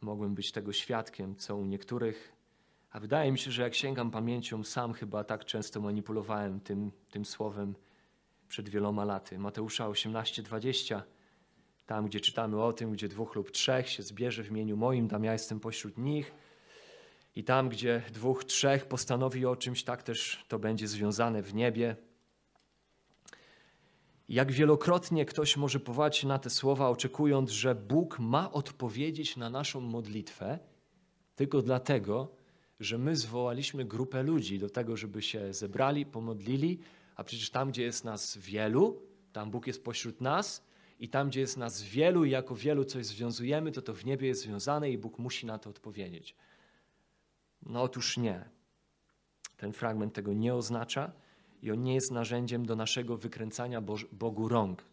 [0.00, 2.32] mogłem być tego świadkiem, co u niektórych,
[2.90, 7.24] a wydaje mi się, że jak sięgam pamięcią, sam chyba tak często manipulowałem tym, tym
[7.24, 7.74] słowem
[8.48, 9.38] przed wieloma laty.
[9.38, 11.02] Mateusza 18:20,
[11.86, 15.24] tam gdzie czytamy o tym, gdzie dwóch lub trzech się zbierze w imieniu moim, tam
[15.24, 16.32] ja jestem pośród nich.
[17.36, 21.96] I tam, gdzie dwóch, trzech postanowi o czymś, tak też to będzie związane w niebie.
[24.30, 29.80] Jak wielokrotnie ktoś może powołać na te słowa, oczekując, że Bóg ma odpowiedzieć na naszą
[29.80, 30.58] modlitwę,
[31.34, 32.32] tylko dlatego,
[32.80, 36.78] że my zwołaliśmy grupę ludzi do tego, żeby się zebrali, pomodlili,
[37.16, 39.02] a przecież tam, gdzie jest nas wielu,
[39.32, 40.66] Tam Bóg jest pośród nas
[40.98, 44.28] i tam, gdzie jest nas wielu i jako wielu coś związujemy, to to w niebie
[44.28, 46.36] jest związane i Bóg musi na to odpowiedzieć.
[47.62, 48.48] No otóż nie.
[49.56, 51.12] Ten fragment tego nie oznacza
[51.62, 53.82] i on nie jest narzędziem do naszego wykręcania
[54.12, 54.84] Bogu rąk,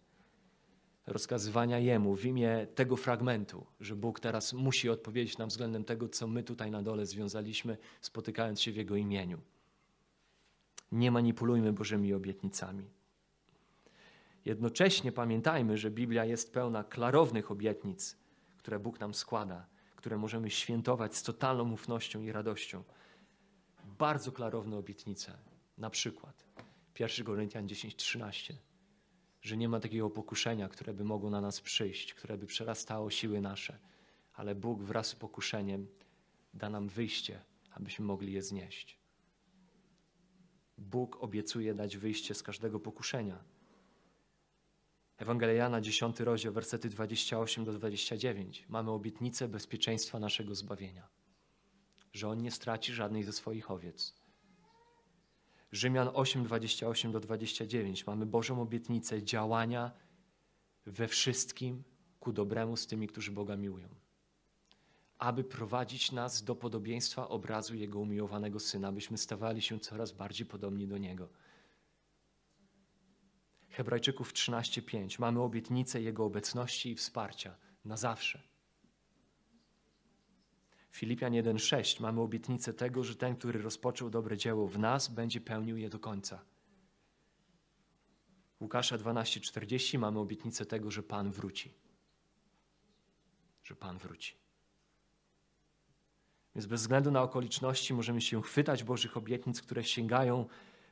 [1.08, 6.28] rozkazywania Jemu w imię tego fragmentu, że Bóg teraz musi odpowiedzieć nam względem tego, co
[6.28, 9.40] my tutaj na dole związaliśmy, spotykając się w Jego imieniu.
[10.92, 12.90] Nie manipulujmy Bożymi obietnicami.
[14.46, 18.18] Jednocześnie pamiętajmy, że Biblia jest pełna klarownych obietnic,
[18.58, 19.66] które Bóg nam składa,
[19.96, 22.84] które możemy świętować z totalną ufnością i radością.
[24.00, 25.38] Bardzo klarowne obietnice.
[25.78, 26.47] Na przykład
[27.00, 28.54] 1 Koryntian 10:13,
[29.42, 33.42] że nie ma takiego pokuszenia, które by mogło na nas przyjść, które by przerastało siły
[33.42, 33.80] nasze,
[34.34, 35.88] ale Bóg wraz z pokuszeniem
[36.54, 37.42] da nam wyjście,
[37.72, 39.00] abyśmy mogli je znieść.
[40.78, 43.44] Bóg obiecuje dać wyjście z każdego pokuszenia.
[45.18, 48.66] Ewangelia Jana, 10 rozdział, wersety 28 do 29.
[48.70, 51.08] Mamy obietnicę bezpieczeństwa naszego zbawienia,
[52.14, 54.27] że On nie straci żadnej ze swoich owiec.
[55.72, 58.08] Rzymian 8, 28 do 29.
[58.08, 59.92] Mamy Bożą obietnicę działania
[60.86, 61.84] we wszystkim
[62.20, 63.90] ku dobremu z tymi, którzy Boga miłują.
[65.18, 70.88] Aby prowadzić nas do podobieństwa obrazu Jego umiłowanego Syna, byśmy stawali się coraz bardziej podobni
[70.88, 71.30] do Niego.
[73.70, 77.56] Hebrajczyków 13:5 mamy obietnicę Jego obecności i wsparcia
[77.86, 78.47] na zawsze.
[80.92, 85.78] Filipian 1:6 mamy obietnicę tego, że ten, który rozpoczął dobre dzieło w nas, będzie pełnił
[85.78, 86.42] je do końca.
[88.60, 91.74] Łukasza 12:40 mamy obietnicę tego, że Pan wróci.
[93.64, 94.36] Że Pan wróci.
[96.56, 100.46] Więc bez względu na okoliczności możemy się chwytać Bożych obietnic, które sięgają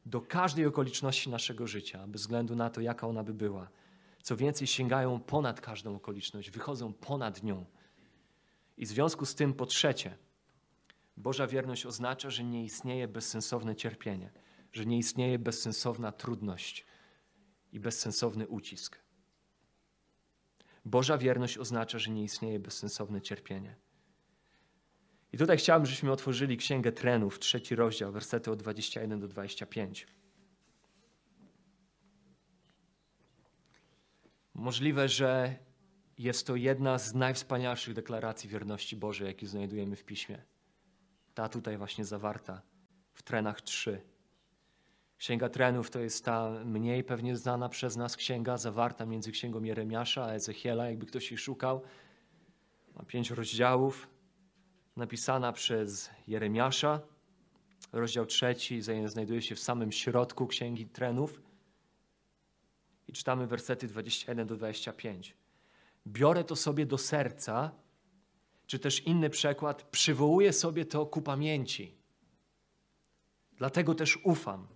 [0.05, 3.69] do każdej okoliczności naszego życia, bez względu na to, jaka ona by była.
[4.23, 7.65] Co więcej, sięgają ponad każdą okoliczność, wychodzą ponad nią.
[8.77, 10.17] I w związku z tym, po trzecie,
[11.17, 14.31] Boża wierność oznacza, że nie istnieje bezsensowne cierpienie,
[14.73, 16.85] że nie istnieje bezsensowna trudność
[17.71, 18.99] i bezsensowny ucisk.
[20.85, 23.75] Boża wierność oznacza, że nie istnieje bezsensowne cierpienie.
[25.33, 30.07] I tutaj chciałbym, żebyśmy otworzyli Księgę Trenów, trzeci rozdział, wersety od 21 do 25.
[34.53, 35.55] Możliwe, że
[36.17, 40.41] jest to jedna z najwspanialszych deklaracji wierności Bożej, jakie znajdujemy w Piśmie.
[41.33, 42.61] Ta tutaj właśnie zawarta
[43.13, 44.01] w Trenach 3.
[45.17, 50.25] Księga Trenów to jest ta mniej pewnie znana przez nas księga, zawarta między księgą Jeremiasza
[50.25, 51.81] a Ezechiela, jakby ktoś jej szukał.
[52.95, 54.07] Ma pięć rozdziałów
[54.95, 57.01] napisana przez Jeremiasza.
[57.91, 61.41] Rozdział trzeci znajduje się w samym środku Księgi Trenów.
[63.07, 65.35] I czytamy wersety 21 do 25.
[66.07, 67.71] Biorę to sobie do serca,
[68.67, 71.97] czy też inny przekład, przywołuję sobie to ku pamięci.
[73.57, 74.67] Dlatego też ufam,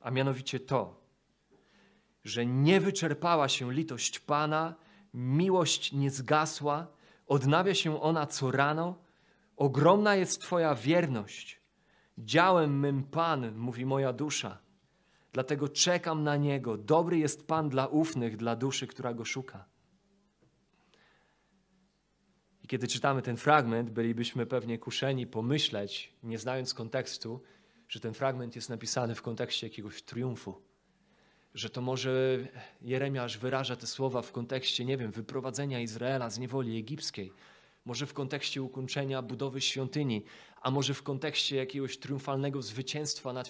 [0.00, 1.02] a mianowicie to,
[2.24, 4.74] że nie wyczerpała się litość Pana,
[5.14, 6.86] miłość nie zgasła,
[7.26, 9.02] odnawia się ona co rano,
[9.56, 11.60] Ogromna jest Twoja wierność.
[12.18, 14.58] Działem mym Pan, mówi moja dusza.
[15.32, 16.78] Dlatego czekam na Niego.
[16.78, 19.64] Dobry jest Pan dla ufnych, dla duszy, która Go szuka.
[22.62, 27.42] I kiedy czytamy ten fragment, bylibyśmy pewnie kuszeni pomyśleć, nie znając kontekstu,
[27.88, 30.62] że ten fragment jest napisany w kontekście jakiegoś triumfu.
[31.54, 32.38] Że to może
[32.82, 37.32] Jeremiasz wyraża te słowa w kontekście, nie wiem, wyprowadzenia Izraela z niewoli egipskiej
[37.84, 40.24] może w kontekście ukończenia budowy świątyni,
[40.60, 43.48] a może w kontekście jakiegoś triumfalnego zwycięstwa nad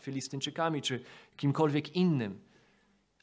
[0.00, 1.00] Filistynczykami czy
[1.36, 2.40] kimkolwiek innym.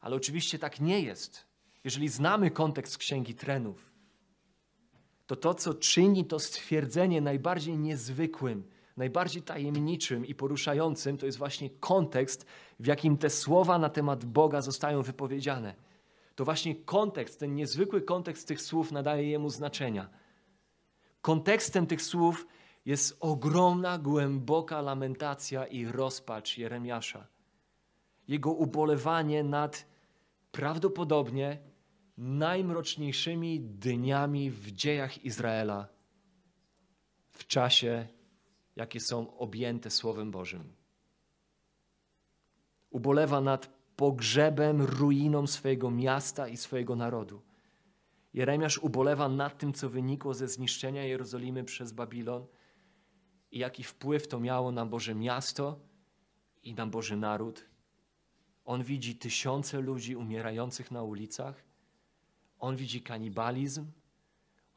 [0.01, 1.45] Ale oczywiście tak nie jest.
[1.84, 3.90] Jeżeli znamy kontekst Księgi Trenów,
[5.32, 8.63] to to, co czyni to stwierdzenie najbardziej niezwykłym,
[8.97, 12.45] najbardziej tajemniczym i poruszającym, to jest właśnie kontekst,
[12.79, 15.75] w jakim te słowa na temat Boga zostają wypowiedziane.
[16.36, 20.09] To właśnie kontekst, ten niezwykły kontekst tych słów nadaje jemu znaczenia.
[21.21, 22.47] Kontekstem tych słów
[22.86, 27.27] jest ogromna, głęboka lamentacja i rozpacz Jeremiasza.
[28.27, 29.86] Jego ubolewanie nad
[30.51, 31.70] prawdopodobnie
[32.22, 35.88] najmroczniejszymi dniami w dziejach Izraela
[37.32, 38.07] w czasie,
[38.76, 40.74] jakie są objęte Słowem Bożym.
[42.89, 47.41] Ubolewa nad pogrzebem, ruiną swojego miasta i swojego narodu.
[48.34, 52.45] Jeremiasz ubolewa nad tym, co wynikło ze zniszczenia Jerozolimy przez Babilon
[53.51, 55.80] i jaki wpływ to miało na Boże miasto
[56.63, 57.65] i na Boży naród.
[58.65, 61.70] On widzi tysiące ludzi umierających na ulicach.
[62.62, 63.86] On widzi kanibalizm.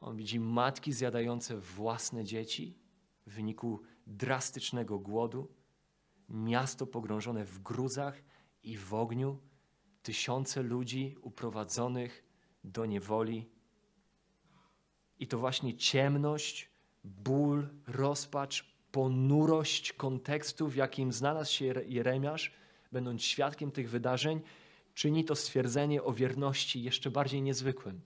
[0.00, 2.78] On widzi matki zjadające własne dzieci
[3.26, 5.48] w wyniku drastycznego głodu.
[6.28, 8.22] Miasto pogrążone w gruzach
[8.62, 9.38] i w ogniu.
[10.02, 12.24] Tysiące ludzi uprowadzonych
[12.64, 13.50] do niewoli.
[15.18, 16.70] I to właśnie ciemność,
[17.04, 22.52] ból, rozpacz, ponurość kontekstu, w jakim znalazł się Jeremiasz,
[22.92, 24.40] będąc świadkiem tych wydarzeń,
[24.94, 28.00] czyni to stwierdzenie o wierności jeszcze bardziej niezwykłym.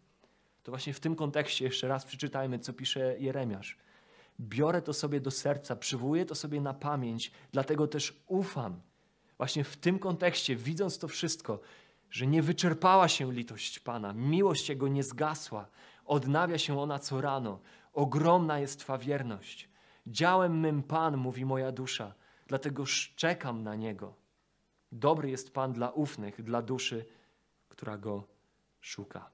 [0.62, 3.76] To właśnie w tym kontekście jeszcze raz przeczytajmy, co pisze Jeremiasz.
[4.40, 8.80] Biorę to sobie do serca, przywołuję to sobie na pamięć, dlatego też ufam.
[9.36, 11.60] Właśnie w tym kontekście, widząc to wszystko,
[12.10, 15.68] że nie wyczerpała się litość Pana, miłość Jego nie zgasła,
[16.04, 17.60] odnawia się ona co rano,
[17.92, 19.68] ogromna jest Twa wierność.
[20.06, 22.14] Działem mym Pan, mówi moja dusza,
[22.46, 22.84] dlatego
[23.16, 24.14] czekam na Niego.
[24.92, 27.04] Dobry jest Pan dla ufnych, dla duszy,
[27.68, 28.24] która Go
[28.80, 29.30] szuka.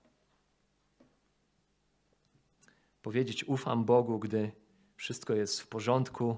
[3.03, 4.53] Powiedzieć ufam Bogu, gdy
[4.97, 6.37] wszystko jest w porządku,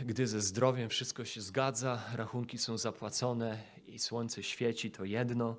[0.00, 5.56] gdy ze zdrowiem wszystko się zgadza, rachunki są zapłacone i słońce świeci, to jedno,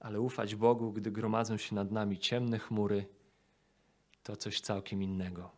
[0.00, 3.06] ale ufać Bogu, gdy gromadzą się nad nami ciemne chmury,
[4.22, 5.50] to coś całkiem innego.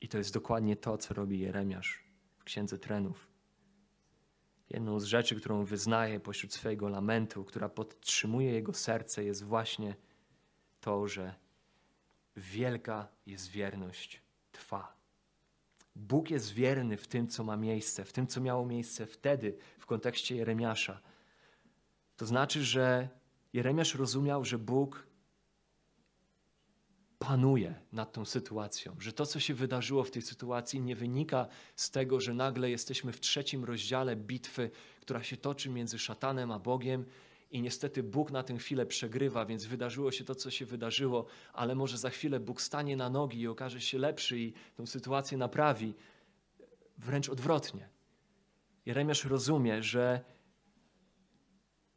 [0.00, 2.04] I to jest dokładnie to, co robi Jeremiasz
[2.38, 3.33] w Księdze Trenów.
[4.74, 9.96] Jedną z rzeczy, którą wyznaje pośród swojego lamentu, która podtrzymuje jego serce, jest właśnie
[10.80, 11.34] to, że
[12.36, 14.22] wielka jest wierność
[14.52, 14.96] Twa.
[15.96, 19.86] Bóg jest wierny w tym, co ma miejsce, w tym, co miało miejsce wtedy w
[19.86, 21.00] kontekście Jeremiasza.
[22.16, 23.08] To znaczy, że
[23.52, 25.06] Jeremiasz rozumiał, że Bóg
[27.28, 31.46] panuje nad tą sytuacją, że to, co się wydarzyło w tej sytuacji, nie wynika
[31.76, 34.70] z tego, że nagle jesteśmy w trzecim rozdziale bitwy,
[35.00, 37.04] która się toczy między szatanem a Bogiem.
[37.50, 41.74] I niestety Bóg na tę chwilę przegrywa, więc wydarzyło się to, co się wydarzyło, ale
[41.74, 45.94] może za chwilę Bóg stanie na nogi i okaże się lepszy i tę sytuację naprawi.
[46.98, 47.88] Wręcz odwrotnie.
[48.86, 50.20] Jeremiasz rozumie, że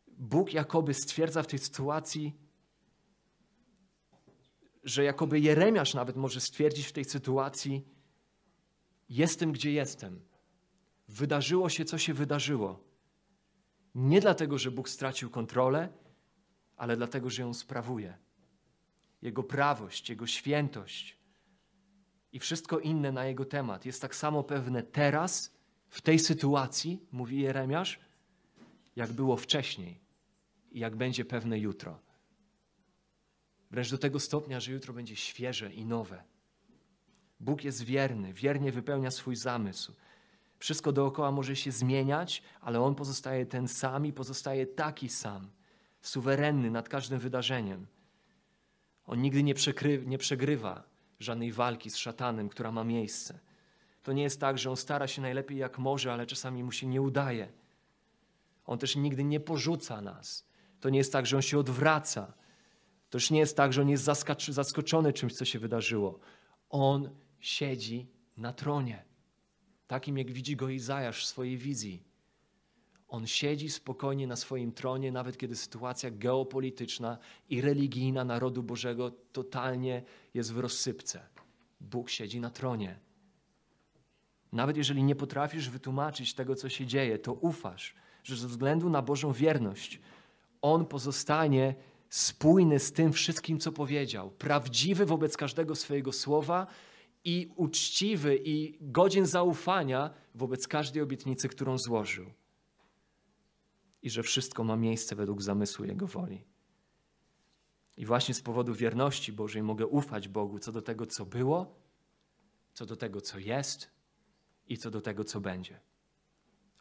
[0.07, 2.46] Bóg jakoby stwierdza w tej sytuacji,
[4.83, 7.85] że jakoby Jeremiasz nawet może stwierdzić w tej sytuacji:
[9.09, 10.21] Jestem gdzie jestem.
[11.07, 12.83] Wydarzyło się, co się wydarzyło.
[13.95, 15.89] Nie dlatego, że Bóg stracił kontrolę,
[16.77, 18.17] ale dlatego, że ją sprawuje.
[19.21, 21.17] Jego prawość, Jego świętość
[22.31, 25.57] i wszystko inne na Jego temat jest tak samo pewne teraz,
[25.89, 27.99] w tej sytuacji, mówi Jeremiasz,
[28.95, 29.99] jak było wcześniej
[30.71, 31.99] i jak będzie pewne jutro.
[33.71, 36.23] Wręcz do tego stopnia, że jutro będzie świeże i nowe.
[37.39, 39.93] Bóg jest wierny, wiernie wypełnia swój zamysł.
[40.59, 45.49] Wszystko dookoła może się zmieniać, ale On pozostaje ten sam i pozostaje taki sam,
[46.01, 47.87] suwerenny nad każdym wydarzeniem.
[49.05, 50.83] On nigdy nie, przekry, nie przegrywa
[51.19, 53.39] żadnej walki z szatanem, która ma miejsce.
[54.03, 56.87] To nie jest tak, że on stara się najlepiej jak może, ale czasami mu się
[56.87, 57.51] nie udaje.
[58.65, 60.47] On też nigdy nie porzuca nas.
[60.79, 62.33] To nie jest tak, że on się odwraca
[63.09, 64.09] to już nie jest tak, że on jest
[64.49, 66.19] zaskoczony czymś, co się wydarzyło.
[66.69, 69.05] On siedzi na tronie,
[69.87, 72.03] takim jak widzi go Izajasz w swojej wizji.
[73.07, 77.17] On siedzi spokojnie na swoim tronie, nawet kiedy sytuacja geopolityczna
[77.49, 80.03] i religijna narodu Bożego totalnie
[80.33, 81.27] jest w rozsypce.
[81.81, 82.99] Bóg siedzi na tronie.
[84.51, 89.01] Nawet jeżeli nie potrafisz wytłumaczyć tego, co się dzieje, to ufasz, że ze względu na
[89.01, 89.99] Bożą wierność
[90.61, 91.75] On pozostanie
[92.09, 96.67] spójny z tym wszystkim, co powiedział, prawdziwy wobec każdego swojego słowa
[97.23, 102.31] i uczciwy i godzien zaufania wobec każdej obietnicy, którą złożył.
[104.01, 106.43] I że wszystko ma miejsce według zamysłu Jego woli.
[107.97, 111.75] I właśnie z powodu wierności Bożej mogę ufać Bogu co do tego, co było,
[112.73, 113.91] co do tego, co jest
[114.67, 115.79] i co do tego, co będzie.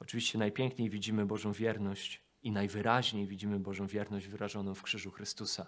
[0.00, 5.66] Oczywiście najpiękniej widzimy Bożą wierność i najwyraźniej widzimy Bożą wierność wyrażoną w krzyżu Chrystusa.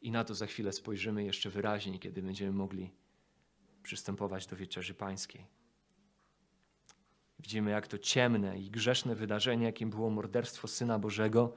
[0.00, 2.90] I na to za chwilę spojrzymy jeszcze wyraźniej, kiedy będziemy mogli
[3.82, 5.46] przystępować do wieczerzy pańskiej.
[7.38, 11.54] Widzimy, jak to ciemne i grzeszne wydarzenie, jakim było morderstwo Syna Bożego,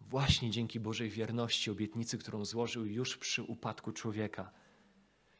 [0.00, 4.52] właśnie dzięki Bożej wierności, obietnicy, którą złożył już przy upadku człowieka,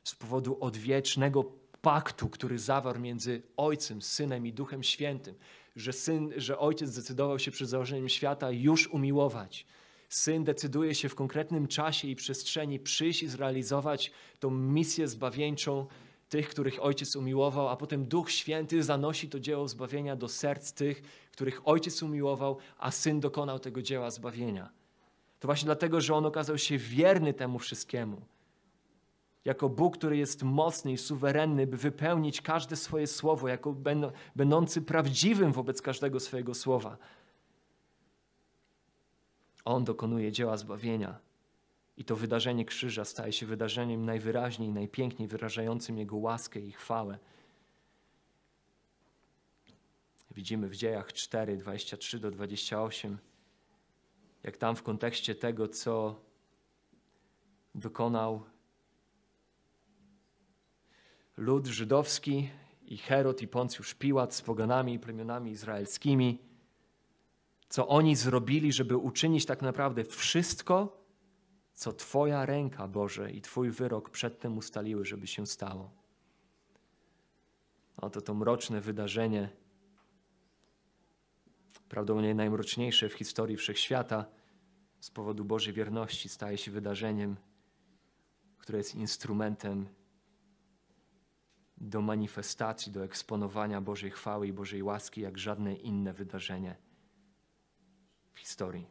[0.04, 1.44] z powodu odwiecznego
[1.82, 5.34] paktu, który zawarł między Ojcem, Synem i Duchem Świętym,
[5.76, 9.66] że, syn, że ojciec zdecydował się przed założeniem świata już umiłować.
[10.08, 15.86] Syn decyduje się w konkretnym czasie i przestrzeni przyjść i zrealizować tą misję zbawieńczą
[16.28, 21.02] tych, których Ojciec umiłował, a potem Duch Święty zanosi to dzieło zbawienia do serc tych,
[21.32, 24.70] których Ojciec umiłował, a Syn dokonał tego dzieła zbawienia.
[25.40, 28.22] To właśnie dlatego, że On okazał się wierny temu wszystkiemu.
[29.44, 33.76] Jako Bóg, który jest mocny i suwerenny, by wypełnić każde swoje słowo, jako
[34.36, 36.96] będący prawdziwym wobec każdego swojego słowa.
[39.64, 41.18] On dokonuje dzieła zbawienia.
[41.96, 47.18] I to wydarzenie krzyża staje się wydarzeniem najwyraźniej, najpiękniej wyrażającym Jego łaskę i chwałę.
[50.30, 53.18] Widzimy w dziejach 4, 23 do 28,
[54.42, 56.20] jak tam w kontekście tego, co
[57.74, 58.42] dokonał
[61.40, 62.50] lud żydowski
[62.82, 66.38] i Herod i Poncjusz Piłat z poganami i plemionami izraelskimi,
[67.68, 71.04] co oni zrobili, żeby uczynić tak naprawdę wszystko,
[71.72, 75.90] co Twoja ręka, Boże, i Twój wyrok przedtem ustaliły, żeby się stało.
[77.96, 79.48] Oto to mroczne wydarzenie,
[81.88, 84.24] prawdopodobnie najmroczniejsze w historii wszechświata,
[85.00, 87.36] z powodu Bożej wierności staje się wydarzeniem,
[88.58, 89.86] które jest instrumentem
[91.80, 96.76] do manifestacji, do eksponowania Bożej chwały i Bożej łaski, jak żadne inne wydarzenie
[98.32, 98.86] w historii.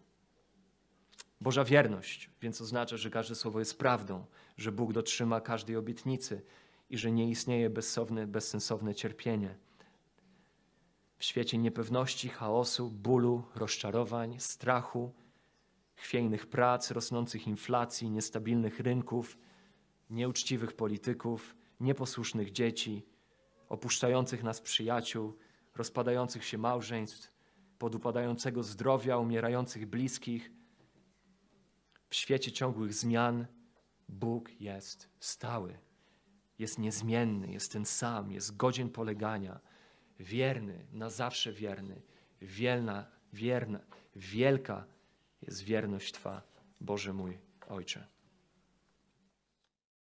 [1.42, 4.26] Boża wierność, więc oznacza, że każde słowo jest prawdą,
[4.58, 6.42] że Bóg dotrzyma każdej obietnicy
[6.90, 9.56] i że nie istnieje bezsowne, bezsensowne cierpienie.
[11.18, 15.14] W świecie niepewności, chaosu, bólu, rozczarowań, strachu,
[15.96, 19.38] chwiejnych prac, rosnących inflacji, niestabilnych rynków,
[20.10, 23.06] nieuczciwych polityków, nieposłusznych dzieci,
[23.70, 25.38] opuszczających nas przyjaciół,
[25.76, 27.32] rozpadających się małżeństw,
[27.80, 30.52] podupadającego zdrowia, umierających bliskich.
[32.10, 33.46] W świecie ciągłych zmian
[34.10, 35.78] Bóg jest stały,
[36.60, 39.60] jest niezmienny, jest ten sam, jest godzien polegania,
[40.20, 42.02] wierny, na zawsze wierny,
[42.42, 43.80] wielna, wierna,
[44.16, 44.86] wielka
[45.42, 46.42] jest wierność Twa,
[46.82, 48.08] Boże mój Ojcze.